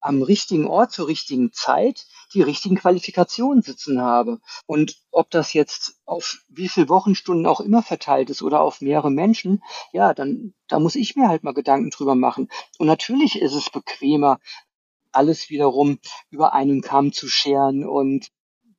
am 0.00 0.22
richtigen 0.22 0.66
Ort 0.66 0.90
zur 0.90 1.06
richtigen 1.06 1.52
Zeit 1.52 2.06
die 2.34 2.42
richtigen 2.42 2.74
Qualifikationen 2.74 3.62
sitzen 3.62 4.00
habe. 4.00 4.40
Und 4.66 4.96
ob 5.12 5.30
das 5.30 5.52
jetzt 5.52 6.00
auf 6.04 6.38
wie 6.48 6.68
viele 6.68 6.88
Wochenstunden 6.88 7.46
auch 7.46 7.60
immer 7.60 7.84
verteilt 7.84 8.28
ist 8.30 8.42
oder 8.42 8.60
auf 8.60 8.80
mehrere 8.80 9.12
Menschen, 9.12 9.62
ja, 9.92 10.14
dann 10.14 10.52
da 10.66 10.80
muss 10.80 10.96
ich 10.96 11.14
mir 11.14 11.28
halt 11.28 11.44
mal 11.44 11.54
Gedanken 11.54 11.90
drüber 11.90 12.16
machen. 12.16 12.48
Und 12.78 12.88
natürlich 12.88 13.40
ist 13.40 13.54
es 13.54 13.70
bequemer, 13.70 14.40
alles 15.12 15.50
wiederum 15.50 15.98
über 16.30 16.52
einen 16.52 16.82
Kamm 16.82 17.12
zu 17.12 17.28
scheren 17.28 17.86
und 17.86 18.28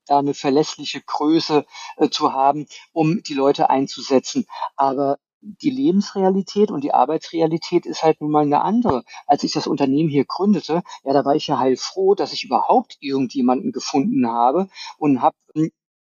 da 0.08 0.20
eine 0.20 0.34
verlässliche 0.34 1.02
Größe 1.02 1.66
äh, 1.98 2.10
zu 2.10 2.34
haben, 2.34 2.68
um 2.92 3.22
die 3.24 3.34
Leute 3.34 3.70
einzusetzen. 3.70 4.46
Aber 4.76 5.18
die 5.42 5.72
Lebensrealität 5.72 6.70
und 6.70 6.84
die 6.84 6.94
Arbeitsrealität 6.94 7.86
ist 7.86 8.04
halt 8.04 8.22
nun 8.22 8.32
mal 8.32 8.44
eine 8.44 8.62
andere. 8.62 9.04
Als 9.26 9.44
ich 9.44 9.54
das 9.54 9.68
Unternehmen 9.68 10.10
hier 10.10 10.26
gründete, 10.26 10.84
ja, 11.04 11.14
da 11.14 11.26
war 11.26 11.36
ich 11.36 11.48
ja 11.48 11.58
heilfroh, 11.58 12.14
dass 12.14 12.34
ich 12.34 12.44
überhaupt 12.44 12.98
irgendjemanden 13.00 13.72
gefunden 13.72 14.28
habe 14.28 14.70
und 14.98 15.22
habe 15.22 15.36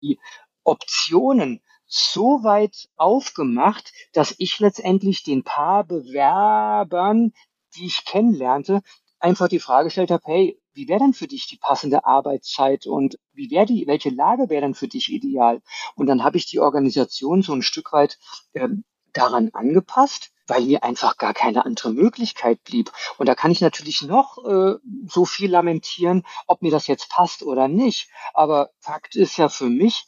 die 0.02 0.20
Optionen 0.64 1.62
so 1.86 2.44
weit 2.44 2.90
aufgemacht, 2.98 3.94
dass 4.14 4.36
ich 4.40 4.60
letztendlich 4.60 5.24
den 5.24 5.44
paar 5.44 5.84
Bewerbern, 5.84 7.32
die 7.76 7.86
ich 7.86 8.06
kennenlernte, 8.06 8.82
einfach 9.20 9.48
die 9.48 9.60
Frage 9.60 9.86
gestellt 9.86 10.12
habe, 10.12 10.24
hey, 10.26 10.62
wie 10.74 10.88
wäre 10.88 11.00
denn 11.00 11.14
für 11.14 11.28
dich 11.28 11.48
die 11.48 11.58
passende 11.58 12.06
Arbeitszeit 12.06 12.86
und 12.86 13.18
wie 13.34 13.50
wäre 13.50 13.66
die, 13.66 13.88
welche 13.88 14.10
Lage 14.10 14.50
wäre 14.50 14.62
denn 14.62 14.76
für 14.76 14.88
dich 14.88 15.12
ideal? 15.12 15.62
Und 15.96 16.08
dann 16.08 16.24
habe 16.24 16.38
ich 16.38 16.46
die 16.46 16.60
Organisation 16.60 17.42
so 17.42 17.54
ein 17.54 17.64
Stück 17.64 17.94
weit 17.94 18.20
äh, 18.54 18.68
daran 19.14 19.50
angepasst, 19.54 20.32
weil 20.46 20.62
mir 20.62 20.84
einfach 20.84 21.18
gar 21.18 21.34
keine 21.34 21.66
andere 21.66 21.92
Möglichkeit 21.92 22.64
blieb. 22.64 22.92
Und 23.18 23.28
da 23.28 23.36
kann 23.36 23.52
ich 23.52 23.62
natürlich 23.62 24.04
noch 24.04 24.38
äh, 24.46 24.76
so 25.08 25.26
viel 25.26 25.52
lamentieren, 25.52 26.24
ob 26.46 26.62
mir 26.62 26.72
das 26.72 26.88
jetzt 26.88 27.10
passt 27.10 27.44
oder 27.44 27.68
nicht. 27.68 28.10
Aber 28.34 28.70
Fakt 28.80 29.16
ist 29.16 29.38
ja 29.38 29.50
für 29.50 29.70
mich, 29.70 30.06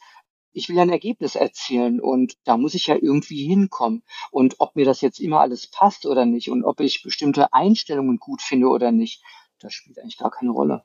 ich 0.51 0.69
will 0.69 0.75
ja 0.75 0.81
ein 0.81 0.89
Ergebnis 0.89 1.35
erzielen 1.35 1.99
und 1.99 2.33
da 2.43 2.57
muss 2.57 2.73
ich 2.73 2.88
ja 2.88 2.95
irgendwie 2.95 3.45
hinkommen. 3.45 4.03
Und 4.31 4.55
ob 4.59 4.75
mir 4.75 4.85
das 4.85 5.01
jetzt 5.01 5.19
immer 5.19 5.39
alles 5.39 5.67
passt 5.67 6.05
oder 6.05 6.25
nicht 6.25 6.49
und 6.49 6.63
ob 6.63 6.79
ich 6.79 7.03
bestimmte 7.03 7.53
Einstellungen 7.53 8.17
gut 8.17 8.41
finde 8.41 8.67
oder 8.67 8.91
nicht, 8.91 9.23
das 9.59 9.73
spielt 9.73 9.99
eigentlich 9.99 10.17
gar 10.17 10.31
keine 10.31 10.51
Rolle. 10.51 10.83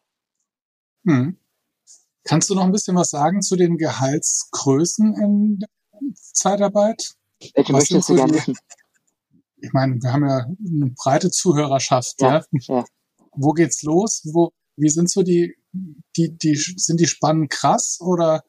Hm. 1.07 1.39
Kannst 2.25 2.49
du 2.49 2.55
noch 2.55 2.65
ein 2.65 2.73
bisschen 2.73 2.97
was 2.97 3.11
sagen 3.11 3.43
zu 3.43 3.57
den 3.57 3.77
Gehaltsgrößen 3.77 5.15
in 5.15 5.59
der 5.59 5.69
Zeitarbeit? 6.15 7.15
Welche 7.55 7.73
was 7.73 7.91
möchtest 7.91 8.09
du 8.09 8.15
gerne 8.15 8.35
wissen? 8.35 8.57
Ich 9.59 9.73
meine, 9.73 10.01
wir 10.03 10.13
haben 10.13 10.27
ja 10.27 10.47
eine 10.47 10.95
breite 10.97 11.31
Zuhörerschaft, 11.31 12.21
ja. 12.21 12.39
ja. 12.39 12.45
ja. 12.69 12.85
Wo 13.33 13.53
geht's 13.53 13.83
los? 13.83 14.23
Wo, 14.33 14.53
wie 14.77 14.89
sind 14.89 15.11
so 15.11 15.23
die, 15.23 15.55
die, 16.17 16.37
die, 16.37 16.55
sind 16.55 17.01
die 17.01 17.07
Spannen 17.07 17.49
krass 17.49 17.99
oder 18.01 18.43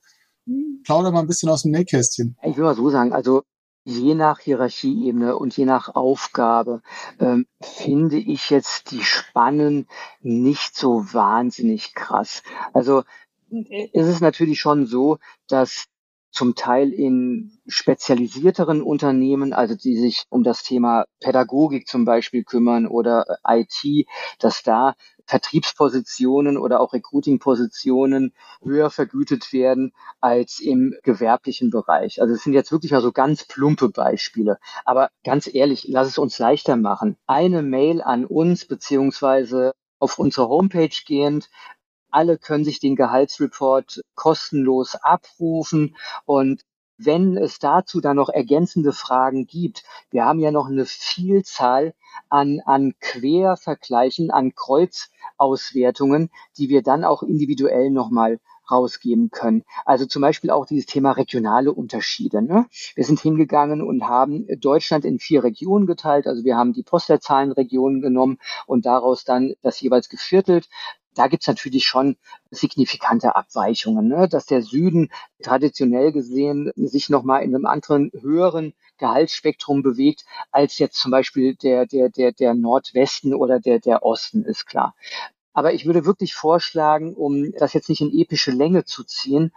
plauder 0.85 1.11
mal 1.11 1.19
ein 1.19 1.27
bisschen 1.27 1.49
aus 1.49 1.63
dem 1.63 1.71
Nähkästchen. 1.71 2.37
Ich 2.43 2.55
will 2.55 2.63
mal 2.63 2.75
so 2.75 2.89
sagen, 2.89 3.11
also 3.11 3.43
je 3.83 4.15
nach 4.15 4.39
Hierarchieebene 4.39 5.37
und 5.37 5.55
je 5.55 5.65
nach 5.65 5.93
Aufgabe 5.95 6.81
ähm, 7.19 7.45
finde 7.61 8.17
ich 8.17 8.49
jetzt 8.49 8.91
die 8.91 9.03
Spannen 9.03 9.87
nicht 10.21 10.75
so 10.75 11.13
wahnsinnig 11.13 11.93
krass. 11.93 12.41
Also 12.73 13.03
äh, 13.51 13.89
es 13.93 14.07
ist 14.07 14.21
natürlich 14.21 14.59
schon 14.59 14.87
so, 14.87 15.19
dass 15.47 15.85
zum 16.31 16.55
Teil 16.55 16.91
in 16.91 17.59
spezialisierteren 17.65 18.81
Unternehmen, 18.81 19.53
also 19.53 19.73
die 19.75 19.97
sich 19.97 20.25
um 20.29 20.43
das 20.43 20.63
Thema 20.63 21.05
Pädagogik 21.21 21.87
zum 21.87 22.03
Beispiel 22.03 22.43
kümmern 22.43 22.87
oder 22.87 23.39
äh, 23.45 23.61
IT, 23.61 24.07
dass 24.39 24.61
da 24.61 24.95
Vertriebspositionen 25.25 26.57
oder 26.57 26.79
auch 26.79 26.93
Recruiting-Positionen 26.93 28.33
höher 28.63 28.89
vergütet 28.89 29.51
werden 29.53 29.93
als 30.21 30.59
im 30.59 30.95
gewerblichen 31.03 31.69
Bereich. 31.69 32.21
Also 32.21 32.33
es 32.33 32.43
sind 32.43 32.53
jetzt 32.53 32.71
wirklich 32.71 32.91
mal 32.91 33.01
so 33.01 33.11
ganz 33.11 33.45
plumpe 33.45 33.89
Beispiele. 33.89 34.59
Aber 34.83 35.09
ganz 35.23 35.47
ehrlich, 35.53 35.85
lass 35.87 36.07
es 36.07 36.17
uns 36.17 36.39
leichter 36.39 36.75
machen. 36.75 37.17
Eine 37.27 37.61
Mail 37.61 38.01
an 38.01 38.25
uns 38.25 38.65
beziehungsweise 38.65 39.73
auf 39.99 40.19
unsere 40.19 40.49
Homepage 40.49 40.89
gehend 41.05 41.49
alle 42.15 42.37
können 42.37 42.63
sich 42.63 42.79
den 42.79 42.95
Gehaltsreport 42.95 44.01
kostenlos 44.15 44.95
abrufen 44.95 45.97
und 46.23 46.61
wenn 46.97 47.37
es 47.37 47.59
dazu 47.59 48.01
dann 48.01 48.15
noch 48.15 48.29
ergänzende 48.29 48.93
Fragen 48.93 49.47
gibt, 49.47 49.83
wir 50.11 50.25
haben 50.25 50.39
ja 50.39 50.51
noch 50.51 50.67
eine 50.67 50.85
Vielzahl 50.85 51.93
an, 52.29 52.61
an 52.65 52.93
Quervergleichen, 52.99 54.31
an 54.31 54.53
Kreuzauswertungen, 54.55 56.29
die 56.57 56.69
wir 56.69 56.81
dann 56.81 57.03
auch 57.03 57.23
individuell 57.23 57.91
nochmal 57.91 58.39
rausgeben 58.69 59.29
können. 59.29 59.63
Also 59.85 60.05
zum 60.05 60.21
Beispiel 60.21 60.49
auch 60.49 60.65
dieses 60.65 60.85
Thema 60.85 61.11
regionale 61.11 61.71
Unterschiede. 61.71 62.41
Ne? 62.41 62.65
Wir 62.95 63.03
sind 63.03 63.19
hingegangen 63.19 63.81
und 63.81 64.03
haben 64.03 64.47
Deutschland 64.59 65.05
in 65.05 65.19
vier 65.19 65.43
Regionen 65.43 65.85
geteilt. 65.85 66.27
Also 66.27 66.43
wir 66.43 66.57
haben 66.57 66.73
die 66.73 66.83
Postleitzahlenregionen 66.83 68.01
genommen 68.01 68.39
und 68.65 68.85
daraus 68.85 69.23
dann 69.23 69.53
das 69.61 69.79
jeweils 69.81 70.09
geviertelt 70.09 70.67
da 71.15 71.27
gibt's 71.27 71.47
natürlich 71.47 71.85
schon 71.85 72.17
signifikante 72.51 73.35
Abweichungen, 73.35 74.07
ne? 74.07 74.27
dass 74.29 74.45
der 74.45 74.61
Süden 74.61 75.09
traditionell 75.41 76.11
gesehen 76.11 76.71
sich 76.75 77.09
nochmal 77.09 77.43
in 77.43 77.55
einem 77.55 77.65
anderen 77.65 78.11
höheren 78.13 78.73
Gehaltsspektrum 78.97 79.81
bewegt, 79.81 80.25
als 80.51 80.77
jetzt 80.77 80.99
zum 80.99 81.11
Beispiel 81.11 81.55
der, 81.55 81.85
der, 81.85 82.09
der, 82.09 82.31
der 82.31 82.53
Nordwesten 82.53 83.33
oder 83.33 83.59
der, 83.59 83.79
der 83.79 84.03
Osten, 84.03 84.43
ist 84.43 84.65
klar. 84.65 84.95
Aber 85.53 85.73
ich 85.73 85.85
würde 85.85 86.05
wirklich 86.05 86.33
vorschlagen, 86.33 87.13
um 87.13 87.51
das 87.53 87.73
jetzt 87.73 87.89
nicht 87.89 88.01
in 88.01 88.11
epische 88.11 88.51
Länge 88.51 88.83
zu 88.83 89.03
ziehen, 89.03 89.53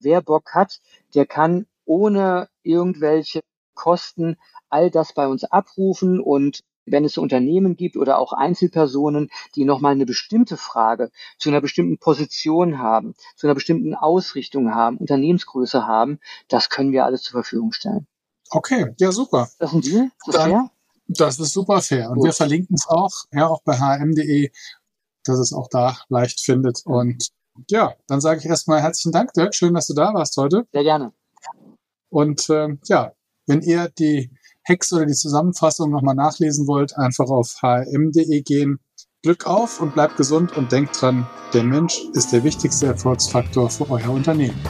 wer 0.00 0.22
Bock 0.22 0.54
hat, 0.54 0.80
der 1.14 1.26
kann 1.26 1.66
ohne 1.84 2.48
irgendwelche 2.62 3.42
Kosten 3.74 4.36
all 4.70 4.90
das 4.90 5.12
bei 5.12 5.26
uns 5.26 5.44
abrufen 5.44 6.20
und 6.20 6.60
wenn 6.86 7.04
es 7.04 7.18
Unternehmen 7.18 7.76
gibt 7.76 7.96
oder 7.96 8.18
auch 8.18 8.32
Einzelpersonen, 8.32 9.30
die 9.54 9.64
nochmal 9.64 9.92
eine 9.92 10.06
bestimmte 10.06 10.56
Frage 10.56 11.10
zu 11.38 11.48
einer 11.48 11.60
bestimmten 11.60 11.98
Position 11.98 12.78
haben, 12.78 13.14
zu 13.36 13.46
einer 13.46 13.54
bestimmten 13.54 13.94
Ausrichtung 13.94 14.74
haben, 14.74 14.98
Unternehmensgröße 14.98 15.86
haben, 15.86 16.18
das 16.48 16.68
können 16.68 16.92
wir 16.92 17.04
alles 17.04 17.22
zur 17.22 17.32
Verfügung 17.32 17.72
stellen. 17.72 18.06
Okay, 18.50 18.94
ja 18.98 19.12
super. 19.12 19.48
Das 19.58 19.70
ist 19.70 19.76
ein 19.76 19.80
Deal? 19.80 20.04
Ist 20.04 20.26
das 20.26 20.34
Dann, 20.36 20.50
fair? 20.50 20.70
Das 21.06 21.38
ist 21.38 21.52
super 21.52 21.82
fair. 21.82 22.08
Und 22.10 22.16
Gut. 22.16 22.26
wir 22.26 22.32
verlinken 22.32 22.76
es 22.76 22.86
auch, 22.86 23.12
ja, 23.32 23.46
auch 23.46 23.62
bei 23.62 23.78
hm.de, 23.78 24.50
dass 25.24 25.38
es 25.38 25.52
auch 25.52 25.68
da 25.68 25.96
leicht 26.08 26.40
findet. 26.40 26.82
Und 26.84 27.28
ja, 27.68 27.94
dann 28.06 28.20
sage 28.20 28.40
ich 28.40 28.46
erstmal 28.46 28.80
herzlichen 28.80 29.12
Dank, 29.12 29.32
Dirk. 29.34 29.54
Schön, 29.54 29.74
dass 29.74 29.86
du 29.86 29.94
da 29.94 30.14
warst 30.14 30.36
heute. 30.36 30.66
Sehr 30.72 30.82
gerne. 30.82 31.12
Und 32.10 32.48
äh, 32.48 32.76
ja, 32.86 33.12
wenn 33.46 33.60
ihr 33.60 33.88
die 33.88 34.30
Hex 34.64 34.92
oder 34.92 35.06
die 35.06 35.12
Zusammenfassung 35.12 35.90
nochmal 35.90 36.14
nachlesen 36.14 36.66
wollt, 36.66 36.96
einfach 36.96 37.28
auf 37.28 37.62
hm.de 37.62 38.42
gehen. 38.42 38.80
Glück 39.22 39.46
auf 39.46 39.80
und 39.80 39.94
bleibt 39.94 40.16
gesund 40.16 40.56
und 40.56 40.72
denkt 40.72 41.00
dran, 41.00 41.26
der 41.52 41.64
Mensch 41.64 42.00
ist 42.12 42.32
der 42.32 42.44
wichtigste 42.44 42.86
Erfolgsfaktor 42.86 43.70
für 43.70 43.90
euer 43.90 44.10
Unternehmen. 44.10 44.60